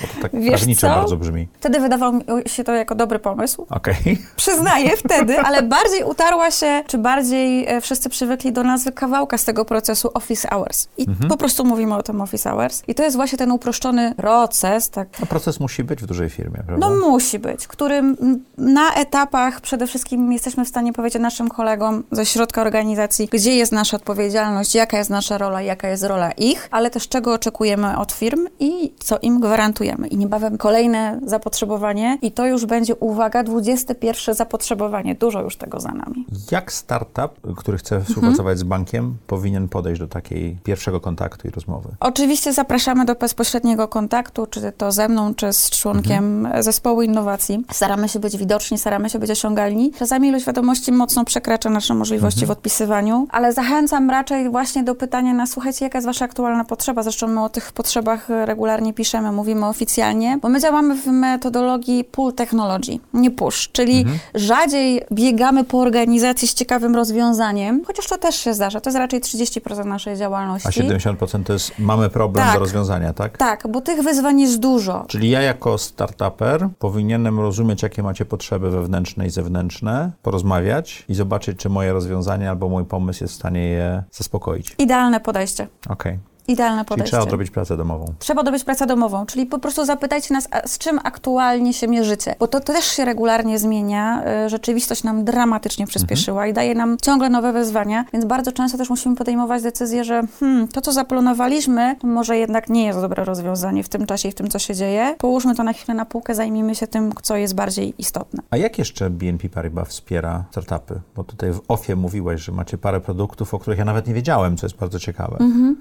Bo 0.01 0.07
to 0.07 0.21
tak 0.21 0.31
Wiesz 0.41 0.49
prawniczo 0.53 0.81
co? 0.81 0.93
bardzo 0.95 1.17
brzmi. 1.17 1.47
Wtedy 1.59 1.79
wydawało 1.79 2.11
mi 2.11 2.23
się 2.45 2.63
to 2.63 2.71
jako 2.73 2.95
dobry 2.95 3.19
pomysł. 3.19 3.65
Okej. 3.69 4.17
Przyznaję 4.35 4.97
wtedy, 4.97 5.39
ale 5.39 5.63
bardziej 5.63 6.03
utarła 6.03 6.51
się, 6.51 6.83
czy 6.87 6.97
bardziej 6.97 7.67
e, 7.67 7.81
wszyscy 7.81 8.09
przywykli 8.09 8.51
do 8.51 8.63
nazwy 8.63 8.91
kawałka 8.91 9.37
z 9.37 9.45
tego 9.45 9.65
procesu 9.65 10.09
Office 10.13 10.47
Hours. 10.47 10.87
I 10.97 11.05
po 11.29 11.37
prostu 11.37 11.65
mówimy 11.65 11.95
o 11.95 12.03
tym 12.03 12.21
Office 12.21 12.49
Hours. 12.49 12.83
I 12.87 12.95
to 12.95 13.03
jest 13.03 13.15
właśnie 13.15 13.37
ten 13.37 13.51
uproszczony 13.51 14.13
proces, 14.15 14.89
tak. 14.89 15.07
No 15.19 15.25
proces 15.25 15.59
musi 15.59 15.83
być 15.83 16.01
w 16.03 16.05
dużej 16.05 16.29
firmie, 16.29 16.63
prawda? 16.67 16.89
No 16.89 16.95
musi 17.09 17.39
być, 17.39 17.67
którym 17.67 18.17
na 18.57 18.93
etapach 18.93 19.61
przede 19.61 19.87
wszystkim 19.87 20.33
jesteśmy 20.33 20.65
w 20.65 20.67
stanie 20.67 20.93
powiedzieć 20.93 21.21
naszym 21.21 21.49
kolegom 21.49 22.03
ze 22.11 22.25
środka 22.25 22.61
organizacji, 22.61 23.16
gdzie 23.25 23.55
jest 23.55 23.71
nasza 23.71 23.97
odpowiedzialność, 23.97 24.75
jaka 24.75 24.97
jest 24.97 25.09
nasza 25.09 25.37
rola, 25.37 25.61
jaka 25.61 25.89
jest 25.89 26.03
rola 26.03 26.31
ich, 26.31 26.67
ale 26.71 26.89
też 26.89 27.07
czego 27.07 27.33
oczekujemy 27.33 27.97
od 27.97 28.11
firm 28.11 28.47
i 28.59 28.93
co 28.99 29.19
im 29.21 29.39
gwarantujemy. 29.39 30.07
I 30.07 30.17
niebawem 30.17 30.57
kolejne 30.57 31.19
zapotrzebowanie 31.25 32.17
i 32.21 32.31
to 32.31 32.45
już 32.45 32.65
będzie, 32.65 32.95
uwaga, 32.95 33.43
21 33.43 34.35
zapotrzebowanie. 34.35 35.15
Dużo 35.15 35.41
już 35.41 35.55
tego 35.55 35.79
za 35.79 35.91
nami. 35.91 36.25
Jak 36.51 36.71
startup, 36.71 37.55
który 37.57 37.77
chce 37.77 38.01
współpracować 38.01 38.59
z 38.59 38.63
bankiem, 38.63 39.17
powinien 39.27 39.69
podejść 39.69 39.99
do 39.99 40.07
takiej 40.07 40.57
pierwszego 40.63 40.99
kontaktu 40.99 41.47
i 41.47 41.51
rozmowy? 41.51 41.89
Oczywiście 41.99 42.53
zapraszamy 42.53 43.05
do 43.05 43.15
bezpośredniego 43.15 43.87
kontaktu, 43.87 44.45
czy 44.45 44.71
to 44.77 44.91
ze 44.91 45.09
mną, 45.09 45.35
czy 45.35 45.53
z 45.53 45.69
członkiem 45.69 46.47
zespołu 46.59 47.01
innowacji. 47.01 47.65
Staramy 47.71 48.09
się 48.09 48.19
być 48.19 48.37
widoczni, 48.37 48.77
staramy 48.77 49.09
się 49.09 49.19
być 49.19 49.31
osiągalni. 49.31 49.91
Czasami 49.91 50.27
ilość 50.27 50.45
wiadomości 50.45 50.91
mocno 50.91 51.25
przekracza 51.25 51.69
nasze 51.69 51.93
możliwości 51.93 52.45
w 52.45 52.51
odpisywaniu, 52.51 53.06
ale 53.29 53.53
zachęcam 53.53 54.09
raczej 54.09 54.49
właśnie 54.49 54.83
do 54.83 54.95
pytania 54.95 55.33
na 55.33 55.45
słuchajcie, 55.45 55.85
jaka 55.85 55.97
jest 55.97 56.05
wasza 56.05 56.25
aktualna 56.25 56.63
potrzeba. 56.63 57.03
Zresztą 57.03 57.27
my 57.27 57.43
o 57.43 57.49
tych 57.49 57.71
potrzebach 57.71 58.29
regularnie 58.29 58.93
piszemy, 58.93 59.31
mówimy 59.31 59.65
oficjalnie, 59.65 60.37
bo 60.41 60.49
my 60.49 60.59
działamy 60.59 60.95
w 60.95 61.07
metodologii 61.07 62.03
pull 62.03 62.33
technology, 62.33 62.99
nie 63.13 63.31
push, 63.31 63.69
czyli 63.71 64.05
rzadziej 64.35 65.01
biegamy 65.11 65.63
po 65.63 65.79
organizacji 65.79 66.47
z 66.47 66.53
ciekawym 66.53 66.95
rozwiązaniem, 66.95 67.81
chociaż 67.87 68.07
to 68.07 68.17
też 68.17 68.35
się 68.35 68.53
zdarza. 68.53 68.81
To 68.81 68.89
jest 68.89 68.97
raczej 68.97 69.21
30% 69.21 69.85
naszej 69.85 70.17
działalności. 70.17 70.67
A 70.67 70.71
70% 70.71 71.43
to 71.43 71.53
jest 71.53 71.79
mamy 71.79 72.09
problem 72.09 72.45
Tak. 72.45 72.53
do 72.53 72.59
rozwiązania, 72.59 73.13
tak? 73.13 73.37
Tak, 73.37 73.67
bo 73.69 73.81
tych 73.81 74.01
wyzwań 74.01 74.41
jest 74.41 74.59
dużo. 74.59 75.05
Czyli 75.07 75.29
ja 75.29 75.41
jako 75.41 75.77
startuper 75.77 76.69
powinienem 76.79 77.39
rozumieć, 77.39 77.83
jakie 77.83 78.03
macie 78.03 78.25
potrzeby 78.25 78.69
wewnętrzne 78.69 79.27
i 79.27 79.29
zewnętrzne, 79.29 80.11
porozmawiać 80.21 81.05
i 81.09 81.15
zobaczyć, 81.15 81.59
czy 81.59 81.69
moje 81.69 81.93
rozwiązanie 81.93 82.49
albo 82.49 82.69
mój 82.69 82.85
pomysł 82.85 82.96
jest 83.21 83.33
w 83.33 83.37
stanie 83.37 83.63
je 83.63 84.03
zaspokoić. 84.11 84.75
Idealne 84.77 85.19
podejście. 85.19 85.67
Okej. 85.89 86.19
Idealne 86.47 86.81
Czyli 86.81 86.89
podejście. 86.89 87.09
trzeba 87.09 87.23
odrobić 87.23 87.51
pracę 87.51 87.77
domową. 87.77 88.13
Trzeba 88.19 88.41
odrobić 88.41 88.63
pracę 88.63 88.85
domową, 88.85 89.25
czyli 89.25 89.45
po 89.45 89.59
prostu 89.59 89.85
zapytajcie 89.85 90.33
nas, 90.33 90.47
z 90.65 90.77
czym 90.77 90.99
aktualnie 91.03 91.73
się 91.73 91.87
mierzycie, 91.87 92.35
bo 92.39 92.47
to 92.47 92.59
też 92.59 92.85
się 92.85 93.05
regularnie 93.05 93.59
zmienia. 93.59 94.23
Y, 94.45 94.49
Rzeczywistość 94.49 95.03
nam 95.03 95.25
dramatycznie 95.25 95.87
przyspieszyła 95.87 96.47
i 96.47 96.53
daje 96.53 96.75
nam 96.75 96.97
ciągle 97.01 97.29
nowe 97.29 97.53
wyzwania, 97.53 98.05
więc 98.13 98.25
bardzo 98.25 98.51
często 98.51 98.77
też 98.77 98.89
musimy 98.89 99.15
podejmować 99.15 99.63
decyzję, 99.63 100.03
że 100.03 100.23
hmm, 100.39 100.67
to, 100.67 100.81
co 100.81 100.91
zaplanowaliśmy, 100.91 101.95
to 101.99 102.07
może 102.07 102.37
jednak 102.37 102.69
nie 102.69 102.85
jest 102.85 103.01
dobre 103.01 103.25
rozwiązanie 103.25 103.83
w 103.83 103.89
tym 103.89 104.05
czasie 104.05 104.29
i 104.29 104.31
w 104.31 104.35
tym, 104.35 104.49
co 104.49 104.59
się 104.59 104.75
dzieje. 104.75 105.15
Połóżmy 105.17 105.55
to 105.55 105.63
na 105.63 105.73
chwilę 105.73 105.93
na 105.93 106.05
półkę, 106.05 106.35
zajmijmy 106.35 106.75
się 106.75 106.87
tym, 106.87 107.11
co 107.21 107.35
jest 107.37 107.55
bardziej 107.55 107.93
istotne. 107.97 108.43
A 108.49 108.57
jak 108.57 108.77
jeszcze 108.77 109.09
BNP 109.09 109.49
Paribas 109.49 109.87
wspiera 109.87 110.45
startupy? 110.51 111.01
Bo 111.15 111.23
tutaj 111.23 111.53
w 111.53 111.61
OFie 111.67 111.95
mówiłaś, 111.95 112.41
że 112.41 112.51
macie 112.51 112.77
parę 112.77 113.01
produktów, 113.01 113.53
o 113.53 113.59
których 113.59 113.79
ja 113.79 113.85
nawet 113.85 114.07
nie 114.07 114.13
wiedziałem, 114.13 114.57
co 114.57 114.65
jest 114.65 114.77
bardzo 114.77 114.99
ciekawe. 114.99 115.37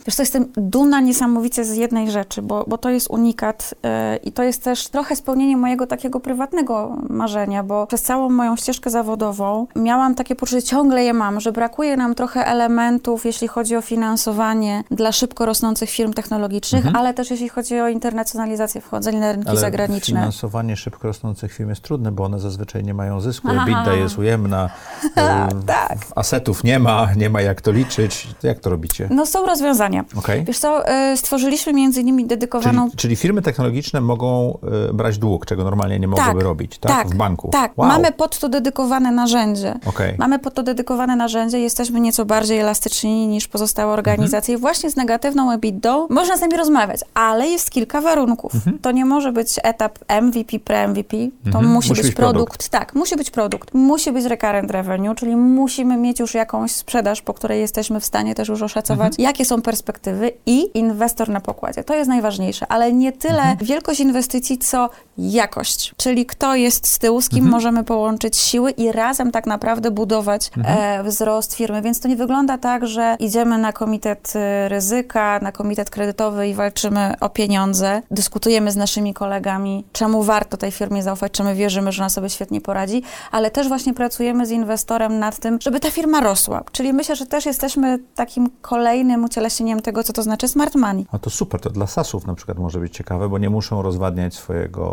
Wiesz, 0.06 0.16
to 0.16 0.22
jestem 0.22 0.46
dumna 0.56 1.00
niesamowicie 1.00 1.64
z 1.64 1.76
jednej 1.76 2.10
rzeczy, 2.10 2.42
bo, 2.42 2.64
bo 2.68 2.78
to 2.78 2.90
jest 2.90 3.10
unikat 3.10 3.74
yy, 3.82 4.16
i 4.16 4.32
to 4.32 4.42
jest 4.42 4.64
też 4.64 4.88
trochę 4.88 5.16
spełnienie 5.16 5.56
mojego 5.56 5.86
takiego 5.86 6.20
prywatnego 6.20 6.96
marzenia, 7.08 7.62
bo 7.62 7.86
przez 7.86 8.02
całą 8.02 8.30
moją 8.30 8.56
ścieżkę 8.56 8.90
zawodową 8.90 9.66
miałam 9.76 10.14
takie 10.14 10.34
poczucie, 10.34 10.62
ciągle 10.62 11.04
je 11.04 11.12
mam, 11.12 11.40
że 11.40 11.52
brakuje 11.52 11.96
nam 11.96 12.14
trochę 12.14 12.46
elementów, 12.46 13.24
jeśli 13.24 13.48
chodzi 13.48 13.76
o 13.76 13.80
finansowanie 13.80 14.84
dla 14.90 15.12
szybko 15.12 15.46
rosnących 15.46 15.90
firm 15.90 16.12
technologicznych, 16.12 16.84
ale 16.94 17.14
też 17.14 17.30
jeśli 17.30 17.48
chodzi 17.48 17.80
o 17.80 17.88
internacjonalizację, 17.88 18.80
wchodzenie 18.80 19.20
na 19.20 19.32
rynki 19.32 19.48
Ale 19.48 19.60
zagraniczne. 19.60 20.18
finansowanie 20.18 20.76
szybko 20.76 21.08
rosnących 21.08 21.52
firm 21.52 21.68
jest 21.68 21.82
trudne, 21.82 22.12
bo 22.12 22.24
one 22.24 22.40
zazwyczaj 22.40 22.84
nie 22.84 22.94
mają 22.94 23.20
zysku. 23.20 23.48
EBITDA 23.48 23.94
jest 23.94 24.18
ujemna, 24.18 24.70
e, 25.16 25.48
tak. 25.66 25.98
asetów 26.14 26.64
nie 26.64 26.78
ma, 26.78 27.08
nie 27.16 27.30
ma 27.30 27.40
jak 27.40 27.60
to 27.60 27.72
liczyć. 27.72 28.28
Jak 28.42 28.60
to 28.60 28.70
robicie? 28.70 29.08
No 29.10 29.26
są 29.26 29.46
rozwiązania. 29.46 30.04
Okej. 30.16 30.45
Wiesz 30.46 30.58
co, 30.58 30.78
yy, 31.10 31.16
stworzyliśmy 31.16 31.72
między 31.72 32.00
innymi 32.00 32.26
dedykowaną 32.26 32.84
Czyli, 32.86 32.96
czyli 32.96 33.16
firmy 33.16 33.42
technologiczne 33.42 34.00
mogą 34.00 34.58
e, 34.90 34.92
brać 34.92 35.18
dług, 35.18 35.46
czego 35.46 35.64
normalnie 35.64 35.98
nie 35.98 36.08
mogłyby 36.08 36.42
robić, 36.42 36.78
tak? 36.78 37.08
W 37.08 37.14
banku. 37.14 37.48
Tak, 37.52 37.72
Wow. 37.78 37.88
mamy 37.88 38.12
pod 38.12 38.38
to 38.38 38.48
dedykowane 38.48 39.10
narzędzie. 39.10 39.74
Okej. 39.86 40.14
Mamy 40.18 40.38
pod 40.38 40.54
to 40.54 40.62
dedykowane 40.62 41.16
narzędzie, 41.16 41.60
jesteśmy 41.60 42.00
nieco 42.00 42.24
bardziej 42.24 42.58
elastyczni 42.58 43.26
niż 43.26 43.48
pozostałe 43.48 43.92
organizacje. 43.92 44.54
Mhm. 44.54 44.60
Właśnie 44.60 44.90
z 44.90 44.96
negatywną 44.96 45.52
EBITDA 45.52 45.96
można 46.10 46.36
z 46.36 46.40
nami 46.40 46.56
rozmawiać, 46.56 47.00
ale 47.14 47.48
jest 47.48 47.70
kilka 47.70 48.00
warunków. 48.00 48.54
Mhm. 48.54 48.78
To 48.78 48.90
nie 48.90 49.04
może 49.04 49.32
być 49.32 49.48
etap 49.62 49.98
MVP, 50.22 50.58
pre-MVP, 50.58 51.16
to 51.52 51.62
musi, 51.62 51.94
być, 51.94 52.14
produkt. 52.14 52.68
Tak, 52.68 52.94
musi 52.94 53.16
być 53.16 53.30
produkt. 53.30 53.74
Musi 53.74 54.12
być 54.12 54.24
recurrent 54.24 54.70
revenue, 54.70 55.14
czyli 55.14 55.36
musimy 55.36 55.96
mieć 55.96 56.20
już 56.20 56.34
jakąś 56.34 56.70
sprzedaż, 56.72 57.22
po 57.22 57.34
której 57.34 57.60
jesteśmy 57.60 58.00
w 58.00 58.04
stanie 58.04 58.34
też 58.34 58.48
już 58.48 58.62
oszacować, 58.62 59.12
Mhm. 59.12 59.22
jakie 59.28 59.44
są 59.44 59.62
perspektywy 59.62 60.30
i 60.46 60.78
inwestor 60.78 61.28
na 61.28 61.40
pokładzie. 61.40 61.84
To 61.84 61.94
jest 61.94 62.08
najważniejsze, 62.08 62.66
ale 62.68 62.92
nie 62.92 63.12
tyle 63.12 63.38
Mhm. 63.42 63.56
wielkość 63.62 64.00
inwestycji, 64.00 64.58
co 64.58 64.90
jakość. 65.18 65.94
Czyli 65.96 66.26
kto 66.26 66.54
jest 66.54 66.88
z 66.88 66.98
tyłu, 66.98 67.20
z 67.20 67.24
Mhm. 67.24 67.42
kim 67.42 67.50
możemy 67.50 67.84
połączyć 67.84 68.36
siły 68.36 68.70
i 68.70 68.92
razem 68.92 69.30
tak 69.30 69.46
naprawdę 69.46 69.90
budować 69.90 70.50
Mhm. 70.56 70.78
e, 71.00 71.04
wzrost 71.04 71.54
firmy. 71.54 71.82
Więc 71.82 72.00
to 72.00 72.08
nie 72.08 72.16
wygląda 72.16 72.58
tak, 72.58 72.86
że 72.86 73.16
idziemy 73.20 73.58
na 73.58 73.72
komitet 73.72 74.32
y, 74.36 74.68
ryzyka, 74.68 75.38
na 75.42 75.52
komitet 75.52 75.90
kredytowy 75.90 76.48
i 76.48 76.54
walczymy 76.54 77.14
o 77.20 77.28
pieniądze. 77.28 78.02
Dyskutujemy 78.10 78.70
z 78.72 78.76
naszymi 78.76 79.14
kolegami, 79.14 79.84
czemu 79.92 80.22
warto 80.22 80.56
tej 80.56 80.70
firmie 80.70 81.02
zaufać, 81.02 81.32
czy 81.32 81.44
my 81.44 81.54
wierzymy, 81.54 81.92
że 81.92 82.02
ona 82.02 82.08
sobie 82.10 82.30
świetnie 82.30 82.60
poradzi, 82.60 83.02
ale 83.30 83.50
też 83.50 83.68
właśnie 83.68 83.94
pracujemy 83.94 84.46
z 84.46 84.50
inwestorem 84.50 85.18
nad 85.18 85.38
tym, 85.38 85.58
żeby 85.60 85.80
ta 85.80 85.90
firma 85.90 86.20
rosła. 86.20 86.62
Czyli 86.72 86.92
myślę, 86.92 87.16
że 87.16 87.26
też 87.26 87.46
jesteśmy 87.46 87.98
takim 88.14 88.50
kolejnym 88.62 89.24
ucieleśnieniem 89.24 89.82
tego, 89.82 90.02
co 90.04 90.12
to 90.12 90.22
znaczy 90.26 90.48
smart 90.48 90.74
money. 90.74 91.06
A 91.12 91.18
to 91.18 91.30
super, 91.30 91.60
to 91.60 91.70
dla 91.70 91.86
SaaSów 91.86 92.26
na 92.26 92.34
przykład 92.34 92.58
może 92.58 92.80
być 92.80 92.96
ciekawe, 92.96 93.28
bo 93.28 93.38
nie 93.38 93.50
muszą 93.50 93.82
rozwadniać 93.82 94.34
swojego 94.34 94.86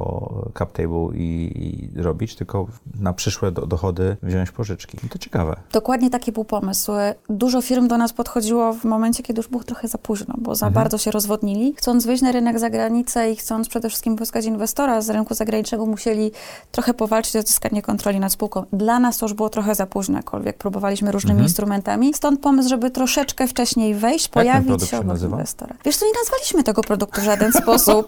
cap 0.58 0.72
table 0.72 1.08
i, 1.14 1.92
i 1.96 2.02
robić, 2.02 2.36
tylko 2.36 2.68
na 3.00 3.14
przyszłe 3.14 3.52
do, 3.52 3.66
dochody 3.66 4.18
wziąć 4.24 4.52
pożyczki. 4.52 4.98
No 5.04 5.10
to 5.10 5.20
ciekawe. 5.20 5.56
Dokładnie 5.72 6.10
taki 6.10 6.32
był 6.32 6.44
pomysł. 6.46 6.92
Dużo 7.30 7.62
firm 7.62 7.88
do 7.88 7.98
nas 7.98 8.14
podchodziło 8.14 8.74
w 8.74 8.84
momencie, 8.84 9.24
kiedy 9.24 9.40
już 9.40 9.48
było 9.48 9.64
trochę 9.64 9.88
za 9.88 9.98
późno, 9.98 10.36
bo 10.38 10.56
za 10.56 10.70
bardzo 10.70 10.98
się 10.98 11.12
rozwodnili. 11.12 11.74
Chcąc 11.78 12.06
wyjść 12.06 12.24
na 12.24 12.32
rynek 12.32 12.60
za 12.60 12.70
granicę 12.70 13.32
i 13.32 13.36
chcąc 13.36 13.70
przede 13.70 13.90
wszystkim 13.90 14.16
pozyskać 14.16 14.46
inwestora 14.46 15.02
z 15.02 15.10
rynku 15.10 15.34
zagranicznego, 15.34 15.86
musieli 15.86 16.32
trochę 16.72 16.94
powalczyć 16.94 17.36
o 17.36 17.42
zyskanie 17.42 17.82
kontroli 17.82 18.20
nad 18.20 18.32
spółką. 18.32 18.66
Dla 18.74 19.00
nas 19.00 19.18
to 19.18 19.26
już 19.26 19.34
było 19.34 19.50
trochę 19.50 19.76
za 19.76 19.86
późno, 19.86 20.18
jakkolwiek 20.18 20.58
próbowaliśmy 20.58 21.12
różnymi 21.12 21.42
instrumentami. 21.42 22.14
Stąd 22.14 22.40
pomysł, 22.40 22.70
żeby 22.70 22.92
troszeczkę 22.92 23.48
wcześniej 23.48 23.96
wejść, 23.96 24.28
ten 24.28 24.34
pojawić 24.34 24.84
się 24.90 24.94
się 24.98 25.04
nazywa? 25.28 25.36
inwestora. 25.36 25.76
Wiesz 25.86 25.98
co, 25.98 26.06
nie 26.06 26.12
nazwaliśmy 26.14 26.64
tego 26.64 26.82
produktu 26.82 27.22
w 27.22 27.24
żaden 27.24 27.52
sposób, 27.54 28.06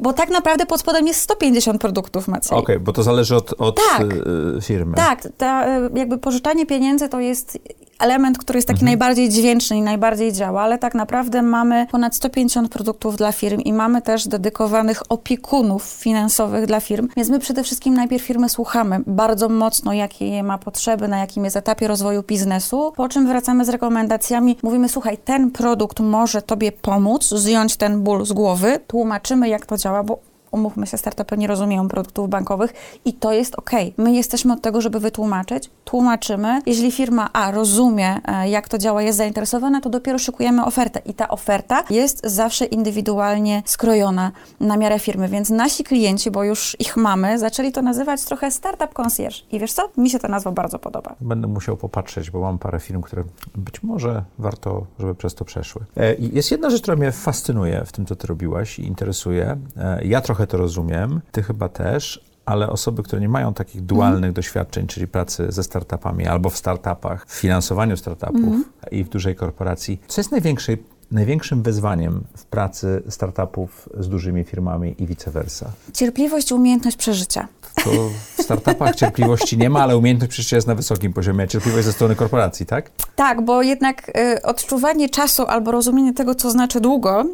bo 0.00 0.12
tak 0.12 0.30
naprawdę 0.30 0.66
pod 0.66 0.80
spodem 0.80 1.06
jest 1.06 1.20
150 1.20 1.80
produktów, 1.80 2.28
Maciej. 2.28 2.58
Okej, 2.58 2.78
bo 2.78 2.92
to 2.92 3.02
zależy 3.02 3.36
od, 3.36 3.54
od 3.58 3.80
Tak. 3.90 4.02
y, 4.02 4.60
firmy. 4.62 4.96
Tak, 4.96 5.28
ta, 5.38 5.66
e, 5.66 5.90
jakby 5.94 6.18
pożyczanie 6.18 6.66
pieniędzy 6.66 7.08
to 7.08 7.20
jest 7.20 7.58
element, 8.02 8.38
który 8.38 8.56
jest 8.56 8.68
taki 8.68 8.84
najbardziej 8.84 9.28
dźwięczny 9.28 9.76
i 9.76 9.82
najbardziej 9.82 10.32
działa, 10.32 10.62
ale 10.62 10.78
tak 10.78 10.94
naprawdę 10.94 11.42
mamy 11.42 11.86
ponad 11.90 12.16
150 12.16 12.68
produktów 12.68 13.16
dla 13.16 13.32
firm 13.32 13.60
i 13.60 13.72
mamy 13.72 14.02
też 14.02 14.28
dedykowanych 14.28 15.02
opiekunów 15.08 15.84
finansowych 15.84 16.66
dla 16.66 16.80
firm, 16.80 17.08
więc 17.16 17.28
my 17.28 17.38
przede 17.38 17.62
wszystkim 17.62 17.94
najpierw 17.94 18.22
firmy 18.22 18.48
słuchamy 18.48 19.00
bardzo 19.06 19.48
mocno, 19.48 19.92
jakie 19.92 20.42
ma 20.42 20.58
potrzeby, 20.58 21.08
na 21.08 21.18
jakim 21.18 21.44
jest 21.44 21.56
etapie 21.56 21.88
rozwoju 21.88 22.22
biznesu, 22.22 22.92
po 22.96 23.08
czym 23.08 23.26
wracamy 23.26 23.64
z 23.64 23.68
rekomendacjami, 23.68 24.56
mówimy, 24.62 24.88
słuchaj, 24.88 25.18
ten 25.18 25.50
produkt 25.50 26.00
może 26.00 26.42
tobie 26.42 26.72
pomóc, 26.72 27.28
zdjąć 27.28 27.76
ten 27.76 28.02
ból 28.02 28.26
z 28.26 28.32
głowy, 28.32 28.80
tłumaczymy, 28.86 29.48
jak 29.48 29.66
to 29.66 29.76
działa, 29.76 30.02
bo 30.02 30.31
umówmy 30.52 30.86
się, 30.86 30.96
startupy 30.96 31.36
nie 31.38 31.46
rozumieją 31.46 31.88
produktów 31.88 32.28
bankowych 32.28 32.72
i 33.04 33.12
to 33.12 33.32
jest 33.32 33.54
ok. 33.54 33.70
My 33.96 34.12
jesteśmy 34.12 34.52
od 34.52 34.62
tego, 34.62 34.80
żeby 34.80 35.00
wytłumaczyć, 35.00 35.70
tłumaczymy. 35.84 36.62
Jeśli 36.66 36.92
firma 36.92 37.30
A 37.32 37.50
rozumie, 37.50 38.20
e, 38.24 38.48
jak 38.48 38.68
to 38.68 38.78
działa, 38.78 39.02
jest 39.02 39.18
zainteresowana, 39.18 39.80
to 39.80 39.90
dopiero 39.90 40.18
szykujemy 40.18 40.64
ofertę 40.64 41.00
i 41.06 41.14
ta 41.14 41.28
oferta 41.28 41.84
jest 41.90 42.20
zawsze 42.24 42.64
indywidualnie 42.64 43.62
skrojona 43.66 44.32
na 44.60 44.76
miarę 44.76 44.98
firmy, 44.98 45.28
więc 45.28 45.50
nasi 45.50 45.84
klienci, 45.84 46.30
bo 46.30 46.44
już 46.44 46.76
ich 46.80 46.96
mamy, 46.96 47.38
zaczęli 47.38 47.72
to 47.72 47.82
nazywać 47.82 48.24
trochę 48.24 48.50
startup 48.50 48.92
concierge. 48.92 49.36
I 49.52 49.58
wiesz 49.58 49.72
co? 49.72 49.82
Mi 49.96 50.10
się 50.10 50.18
ta 50.18 50.28
nazwa 50.28 50.52
bardzo 50.52 50.78
podoba. 50.78 51.14
Będę 51.20 51.46
musiał 51.46 51.76
popatrzeć, 51.76 52.30
bo 52.30 52.40
mam 52.40 52.58
parę 52.58 52.80
firm, 52.80 53.02
które 53.02 53.24
być 53.54 53.82
może 53.82 54.22
warto, 54.38 54.86
żeby 54.98 55.14
przez 55.14 55.34
to 55.34 55.44
przeszły. 55.44 55.84
E, 55.96 56.14
jest 56.14 56.50
jedna 56.50 56.70
rzecz, 56.70 56.82
która 56.82 56.96
mnie 56.96 57.12
fascynuje 57.12 57.82
w 57.86 57.92
tym, 57.92 58.06
co 58.06 58.16
ty 58.16 58.26
robiłaś 58.26 58.78
i 58.78 58.86
interesuje. 58.86 59.56
E, 59.76 60.04
Ja 60.04 60.20
trochę 60.20 60.41
to 60.46 60.56
rozumiem, 60.56 61.20
ty 61.32 61.42
chyba 61.42 61.68
też, 61.68 62.32
ale 62.44 62.70
osoby, 62.70 63.02
które 63.02 63.20
nie 63.20 63.28
mają 63.28 63.54
takich 63.54 63.82
dualnych 63.82 64.32
doświadczeń, 64.32 64.86
czyli 64.86 65.08
pracy 65.08 65.46
ze 65.48 65.62
startupami 65.62 66.26
albo 66.26 66.50
w 66.50 66.56
startupach, 66.56 67.26
w 67.26 67.34
finansowaniu 67.34 67.96
startupów 67.96 68.54
i 68.90 69.04
w 69.04 69.08
dużej 69.08 69.36
korporacji, 69.36 70.00
co 70.08 70.20
jest 70.20 70.32
największej, 70.32 70.84
największym 71.12 71.62
wyzwaniem 71.62 72.24
w 72.36 72.44
pracy 72.44 73.02
startupów 73.08 73.88
z 73.98 74.08
dużymi 74.08 74.44
firmami 74.44 74.94
i 74.98 75.06
vice 75.06 75.30
versa? 75.30 75.70
Cierpliwość 75.94 76.50
i 76.50 76.54
umiejętność 76.54 76.96
przeżycia. 76.96 77.48
To 77.84 77.90
w 78.38 78.42
startupach 78.42 78.94
cierpliwości 78.96 79.58
nie 79.58 79.70
ma, 79.70 79.82
ale 79.82 79.96
umiejętność 79.96 80.30
przeżycia 80.30 80.56
jest 80.56 80.68
na 80.68 80.74
wysokim 80.74 81.12
poziomie. 81.12 81.48
Cierpliwość 81.48 81.84
ze 81.84 81.92
strony 81.92 82.16
korporacji, 82.16 82.66
tak? 82.66 82.90
Tak, 83.16 83.44
bo 83.44 83.62
jednak 83.62 84.08
y, 84.36 84.42
odczuwanie 84.42 85.08
czasu 85.08 85.42
albo 85.46 85.72
rozumienie 85.72 86.14
tego, 86.14 86.34
co 86.34 86.50
znaczy 86.50 86.80
długo, 86.80 87.24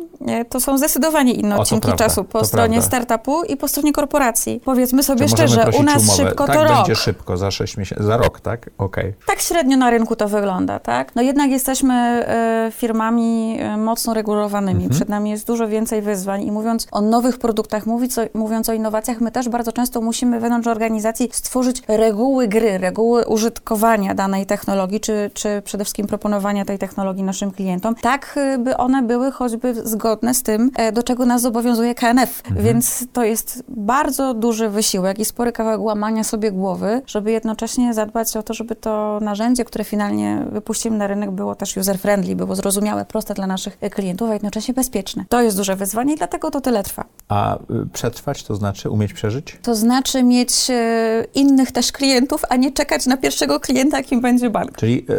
y, 0.40 0.44
to 0.44 0.60
są 0.60 0.78
zdecydowanie 0.78 1.32
inne 1.32 1.56
O, 1.56 1.60
odcinki 1.60 1.86
prawda, 1.86 2.04
czasu 2.04 2.24
po 2.24 2.44
stronie 2.44 2.78
prawda. 2.78 2.86
startupu 2.86 3.44
i 3.44 3.56
po 3.56 3.68
stronie 3.68 3.92
korporacji. 3.92 4.60
Powiedzmy 4.64 5.02
sobie 5.02 5.26
Czy 5.26 5.32
szczerze, 5.32 5.70
u 5.78 5.82
nas 5.82 6.02
umowę? 6.02 6.24
szybko 6.24 6.46
tak, 6.46 6.56
to 6.56 6.64
rok. 6.64 6.72
będzie 6.76 6.94
szybko, 6.94 7.36
za 7.36 7.50
6 7.50 7.76
miesięcy, 7.76 8.04
za 8.04 8.16
rok, 8.16 8.40
tak? 8.40 8.70
Okej. 8.78 9.14
Tak 9.26 9.40
średnio 9.40 9.76
na 9.76 9.90
rynku 9.90 10.16
to 10.16 10.28
wygląda, 10.28 10.78
tak? 10.78 11.14
No 11.14 11.22
jednak 11.22 11.50
jesteśmy 11.50 11.94
e, 11.94 12.70
firmami 12.74 13.58
mocno 13.76 14.14
regulowanymi. 14.14 14.82
Mhm. 14.84 14.90
Przed 14.90 15.08
nami 15.08 15.30
jest 15.30 15.46
dużo 15.46 15.68
więcej 15.68 16.02
wyzwań 16.02 16.42
i 16.42 16.52
mówiąc 16.52 16.86
o 16.92 17.00
nowych 17.00 17.38
produktach, 17.38 17.86
mówiąc 17.86 18.18
o, 18.18 18.22
mówiąc 18.34 18.68
o 18.68 18.72
innowacjach, 18.72 19.20
my 19.20 19.30
też 19.30 19.48
bardzo 19.48 19.72
często 19.72 20.00
musimy 20.00 20.40
wewnątrz 20.40 20.68
organizacji 20.68 21.28
stworzyć 21.32 21.82
reguły 21.88 22.48
gry, 22.48 22.78
reguły 22.78 23.26
użytkowania 23.26 24.14
danej 24.14 24.46
technologii, 24.46 25.00
czy, 25.00 25.30
czy 25.34 25.62
przede 25.64 25.84
wszystkim 25.84 26.06
proponowania 26.06 26.64
tej 26.64 26.78
technologii 26.78 27.22
naszym 27.22 27.50
klientom, 27.50 27.94
tak 27.94 28.34
e, 28.36 28.58
by 28.58 28.76
one 28.76 29.02
były 29.02 29.30
choćby 29.32 29.74
zgodne 29.74 30.34
z 30.34 30.42
tym, 30.42 30.70
e, 30.76 30.92
do 30.92 31.02
czego 31.02 31.26
nas 31.26 31.42
zobowiązuje 31.42 31.94
KNF. 31.94 32.42
Mhm. 32.46 32.66
Więc 32.66 33.06
to 33.12 33.24
jest 33.24 33.62
bardzo 33.68 34.34
duży 34.34 34.68
wysiłek 34.68 35.18
i 35.18 35.24
spory 35.24 35.52
kawałek 35.52 35.80
łamania 35.80 36.24
sobie 36.24 36.52
głowy, 36.52 37.02
żeby 37.06 37.32
jednocześnie 37.32 37.94
zadbać 37.94 38.36
o 38.36 38.42
to, 38.42 38.54
żeby 38.54 38.76
to 38.76 39.18
narzędzie, 39.22 39.64
które 39.64 39.84
finalnie 39.84 40.44
wypuścimy 40.52 40.96
na 40.96 41.06
rynek, 41.06 41.30
było 41.30 41.54
też 41.54 41.76
user-friendly, 41.76 42.34
było 42.34 42.54
zrozumiałe, 42.54 43.04
proste 43.04 43.34
dla 43.34 43.46
naszych 43.46 43.57
e, 43.80 43.90
klientów, 43.90 44.30
a 44.30 44.32
jednocześnie 44.32 44.74
bezpieczne. 44.74 45.24
To 45.28 45.42
jest 45.42 45.56
duże 45.56 45.76
wyzwanie 45.76 46.14
i 46.14 46.16
dlatego 46.16 46.50
to 46.50 46.60
tyle 46.60 46.82
trwa. 46.82 47.04
A 47.28 47.56
y, 47.56 47.58
przetrwać 47.92 48.42
to 48.44 48.56
znaczy 48.56 48.90
umieć 48.90 49.12
przeżyć? 49.12 49.58
To 49.62 49.74
znaczy 49.74 50.22
mieć 50.22 50.70
e, 50.70 51.24
innych 51.34 51.72
też 51.72 51.92
klientów, 51.92 52.42
a 52.48 52.56
nie 52.56 52.72
czekać 52.72 53.06
na 53.06 53.16
pierwszego 53.16 53.60
klienta, 53.60 53.96
jakim 53.96 54.20
będzie 54.20 54.50
bank. 54.50 54.76
Czyli 54.76 55.06
y, 55.10 55.14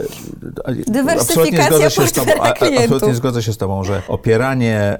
y, 0.71 0.83
Dywersyfikacja 0.87 1.25
absolutnie 1.25 1.63
zgodzę 1.63 1.91
się 1.91 2.07
z 2.07 2.11
tobą, 2.11 2.31
a- 2.41 2.53
absolutnie 2.83 3.15
zgodzę 3.15 3.43
się 3.43 3.53
z 3.53 3.57
tobą, 3.57 3.83
że 3.83 4.01
opieranie 4.07 4.97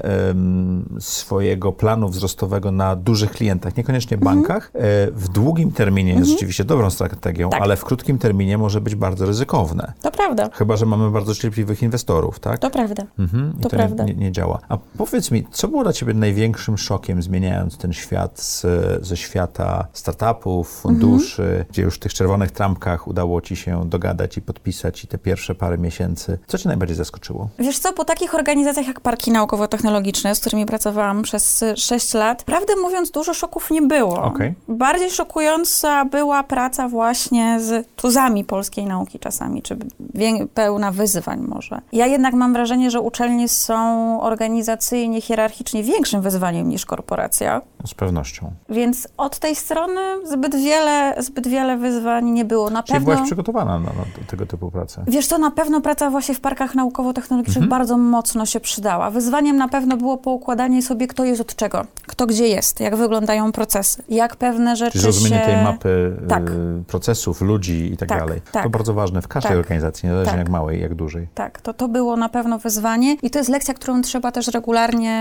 swojego 1.00 1.72
planu 1.72 2.10
wzrostowego 2.10 2.72
na 2.72 2.96
dużych 2.96 3.32
klientach, 3.32 3.78
niekoniecznie 3.78 4.18
bankach, 4.18 4.72
y, 4.76 4.80
w 5.12 5.28
długim 5.30 5.72
terminie 5.72 6.14
jest 6.14 6.30
rzeczywiście 6.32 6.64
dobrą 6.64 6.90
strategią, 6.90 7.46
Mhm. 7.46 7.52
Tak. 7.52 7.62
ale 7.62 7.78
w 7.78 7.84
krótkim 7.86 8.18
terminie 8.18 8.58
może 8.58 8.82
być 8.82 8.96
bardzo 8.96 9.26
ryzykowne. 9.26 9.94
To 10.02 10.12
prawda, 10.12 10.50
Chyba, 10.54 10.78
że 10.78 10.86
mamy 10.86 11.12
bardzo 11.12 11.36
cierpliwych 11.36 11.84
inwestorów, 11.84 12.40
tak? 12.40 12.60
to 12.60 12.70
prawda. 12.70 13.04
Mhm, 13.20 13.54
To 13.54 13.70
to 13.70 13.70
prawda. 13.70 14.04
Nie, 14.04 14.14
nie 14.14 14.32
działa. 14.32 14.60
A 14.70 14.78
powiedz 14.98 15.32
mi, 15.32 15.48
co 15.52 15.68
było 15.68 15.84
dla 15.84 15.94
Ciebie 15.94 16.14
największym 16.14 16.78
szokiem, 16.78 16.99
zmieniając 17.20 17.78
ten 17.78 17.94
świat 17.94 18.40
z, 18.42 18.66
ze 19.06 19.18
świata 19.18 19.88
startupów, 19.94 20.70
funduszy, 20.82 21.42
Mhm. 21.44 21.66
gdzie 21.70 21.82
już 21.82 21.96
w 21.96 22.00
tych 22.00 22.14
czerwonych 22.14 22.52
trampkach 22.52 23.08
udało 23.08 23.42
Ci 23.42 23.56
się 23.56 23.90
dogadać 23.90 24.38
i 24.38 24.42
podpisać 24.42 25.04
i 25.04 25.08
te 25.08 25.18
pierwsze 25.18 25.56
parę 25.56 25.78
miesięcy. 25.78 26.40
Co 26.48 26.58
Cię 26.58 26.70
najbardziej 26.70 26.98
zaskoczyło? 26.98 27.50
Wiesz 27.60 27.80
co, 27.80 27.94
po 27.94 28.06
takich 28.06 28.36
organizacjach 28.36 28.88
jak 28.88 29.00
Parki 29.00 29.32
Naukowo-Technologiczne, 29.32 30.36
z 30.36 30.40
którymi 30.40 30.66
pracowałam 30.66 31.22
przez 31.22 31.64
y, 31.64 31.78
6 31.78 32.14
lat, 32.14 32.44
prawdę 32.44 32.74
mówiąc, 32.82 33.12
dużo 33.12 33.34
szoków 33.34 33.72
nie 33.72 33.82
było. 33.82 34.24
Okej. 34.24 34.54
Bardziej 34.68 35.12
szokująca 35.12 36.06
była 36.06 36.44
praca 36.44 36.88
właśnie 36.90 37.60
z 37.60 37.88
tuzami 37.96 38.44
polskiej 38.46 38.86
nauki 38.86 39.20
czasami, 39.20 39.62
czy 39.62 39.78
pełna 40.54 40.92
wyzwań 40.92 41.40
może. 41.42 41.82
Ja 41.92 42.08
jednak 42.08 42.34
mam 42.34 42.54
wrażenie, 42.54 42.92
że 42.92 43.02
uczelnie 43.02 43.48
są 43.50 44.22
organizacyjnie, 44.22 45.22
hierarchicznie 45.22 45.84
większym 45.84 46.22
wyzwaniem 46.22 46.70
niż 46.70 46.86
korporacja, 46.90 47.62
Z 47.86 47.94
pewnością. 47.94 48.52
więc 48.70 49.08
od 49.18 49.40
tej 49.40 49.56
strony 49.56 50.02
zbyt 50.26 50.56
wiele, 50.56 51.16
zbyt 51.20 51.48
wiele 51.48 51.78
wyzwań 51.78 52.26
nie 52.30 52.46
było. 52.46 52.70
Na 52.70 52.84
Czyli 52.84 52.94
pewno... 53.00 53.14
byłaś 53.14 53.26
przygotowana 53.28 53.80
na, 53.80 53.86
na 53.90 54.06
tego 54.28 54.46
typu 54.46 54.72
pracę. 54.72 55.04
Wiesz 55.08 55.28
co, 55.28 55.38
na 55.38 55.52
pewno 55.52 55.82
praca 55.82 56.10
właśnie 56.10 56.36
w 56.36 56.40
parkach 56.40 56.76
naukowo-technologicznych 56.76 57.64
Mhm. 57.64 57.70
bardzo 57.70 57.98
mocno 57.98 58.46
się 58.46 58.60
przydała. 58.60 59.10
Wyzwaniem 59.12 59.58
na 59.58 59.68
pewno 59.68 59.98
było 59.98 60.18
poukładanie 60.18 60.82
sobie, 60.82 61.08
kto 61.08 61.24
jest 61.24 61.42
od 61.42 61.56
czego, 61.56 61.86
kto 62.08 62.26
gdzie 62.26 62.48
jest, 62.48 62.80
jak 62.80 62.96
wyglądają 62.96 63.52
procesy, 63.52 64.04
jak 64.10 64.36
pewne 64.36 64.76
rzeczy 64.76 64.92
Czyli 64.92 65.02
zrozumienie 65.02 65.40
się... 65.40 65.46
tej 65.46 65.64
mapy 65.64 66.18
Tak. 66.30 66.50
y, 66.50 66.84
procesów, 66.88 67.42
ludzi 67.42 67.94
i 67.94 67.98
tak, 67.98 68.10
Tak, 68.10 68.20
dalej. 68.20 68.42
tak. 68.52 68.64
To 68.64 68.70
bardzo 68.70 68.94
ważne 68.94 69.22
w 69.22 69.28
każdej 69.28 69.50
Tak. 69.52 69.60
organizacji, 69.60 70.08
niezależnie 70.08 70.32
Tak. 70.32 70.40
jak 70.40 70.50
małej, 70.50 70.82
jak 70.82 70.96
dużej. 70.96 71.28
Tak, 71.36 71.62
to, 71.62 71.74
to 71.74 71.88
było 71.88 72.16
na 72.18 72.30
pewno 72.30 72.60
wyzwanie 72.60 73.14
i 73.24 73.30
to 73.30 73.40
jest 73.40 73.50
lekcja, 73.50 73.74
którą 73.74 74.02
trzeba 74.02 74.32
też 74.32 74.48
regularnie 74.48 75.12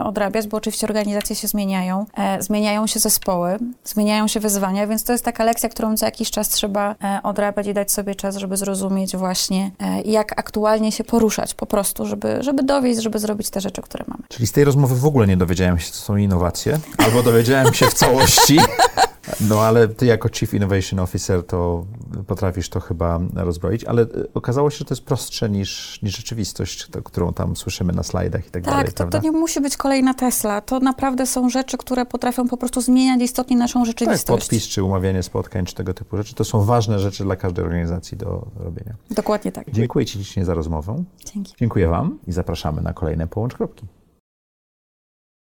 e, 0.00 0.04
odrabiać, 0.04 0.46
bo 0.48 0.56
oczywiście 0.56 0.86
organizacje 0.94 1.36
się 1.36 1.48
zmieniają, 1.48 2.06
e, 2.16 2.42
zmieniają 2.42 2.86
się 2.86 3.00
zespoły, 3.00 3.58
zmieniają 3.84 4.28
się 4.28 4.40
wyzwania, 4.40 4.86
więc 4.86 5.04
to 5.04 5.12
jest 5.12 5.24
taka 5.24 5.44
lekcja, 5.44 5.68
którą 5.68 5.96
co 5.96 6.06
jakiś 6.06 6.30
czas 6.30 6.48
trzeba 6.48 6.94
e, 7.04 7.20
odrabiać 7.22 7.66
i 7.66 7.74
dać 7.74 7.92
sobie 7.92 8.14
czas, 8.14 8.36
żeby 8.36 8.56
zrozumieć 8.56 9.16
właśnie, 9.16 9.70
e, 9.80 10.02
jak 10.02 10.38
aktualnie 10.38 10.92
się 10.92 11.04
poruszać 11.04 11.54
po 11.54 11.66
prostu, 11.66 12.06
żeby, 12.06 12.42
żeby 12.42 12.62
dowieść, 12.62 13.02
żeby 13.02 13.18
zrobić 13.18 13.50
te 13.50 13.60
rzeczy, 13.60 13.82
które 13.82 14.04
mamy. 14.08 14.22
Czyli 14.28 14.46
z 14.46 14.52
tej 14.52 14.64
rozmowy 14.64 14.94
w 14.96 15.06
ogóle 15.06 15.26
nie 15.26 15.36
dowiedziałem 15.36 15.78
się, 15.78 15.92
co 15.92 15.98
są 15.98 16.16
innowacje, 16.16 16.78
albo 16.98 17.22
dowiedziałem 17.22 17.74
się 17.74 17.86
w 17.86 17.94
całości. 17.94 18.58
No 19.40 19.60
ale 19.60 19.88
ty 19.88 20.06
jako 20.06 20.28
Chief 20.28 20.54
Innovation 20.54 21.00
Officer 21.00 21.46
to 21.46 21.84
potrafisz 22.26 22.68
to 22.68 22.80
chyba 22.80 23.20
rozbroić, 23.34 23.84
ale 23.84 24.02
y, 24.02 24.32
okazało 24.34 24.70
się, 24.70 24.78
że 24.78 24.84
to 24.84 24.94
jest 24.94 25.04
prostsze 25.04 25.50
niż, 25.50 26.02
niż 26.02 26.16
rzeczywistość, 26.16 26.88
to, 26.88 27.02
którą 27.02 27.32
tam 27.32 27.56
słyszymy 27.56 27.92
na 27.92 28.02
slajdach 28.02 28.46
i 28.46 28.50
tak, 28.50 28.62
dalej, 28.62 28.84
Tak, 28.84 29.10
to, 29.10 29.18
to 29.18 29.24
nie 29.24 29.32
musi 29.32 29.60
być 29.60 29.76
kolejna 29.76 30.14
Tesla. 30.14 30.60
To 30.60 30.80
naprawdę 30.80 31.26
są 31.26 31.48
rzeczy, 31.50 31.78
które 31.78 32.06
potrafią 32.06 32.48
po 32.48 32.56
prostu 32.56 32.80
zmieniać 32.80 33.22
istotnie 33.22 33.56
naszą 33.56 33.80
tak, 33.80 33.86
rzeczywistość. 33.86 34.42
podpis, 34.42 34.68
czy 34.68 34.82
umawianie 34.82 35.22
spotkań, 35.22 35.66
czy 35.66 35.74
tego 35.74 35.94
typu 35.94 36.16
rzeczy, 36.16 36.34
to 36.34 36.44
są 36.44 36.64
ważne 36.64 36.98
rzeczy 36.98 37.24
dla 37.24 37.36
każdej 37.36 37.64
organizacji 37.64 38.16
do 38.16 38.46
robienia. 38.56 38.94
Dokładnie 39.10 39.52
tak. 39.52 39.70
Dziękuję 39.70 40.06
Ci 40.06 40.18
licznie 40.18 40.44
za 40.44 40.54
rozmowę. 40.54 41.04
Dzięki. 41.24 41.54
Dziękuję 41.58 41.88
Wam 41.88 42.18
i 42.26 42.32
zapraszamy 42.32 42.82
na 42.82 42.92
kolejne 42.92 43.26
Połącz 43.26 43.54
Kropki. 43.54 43.86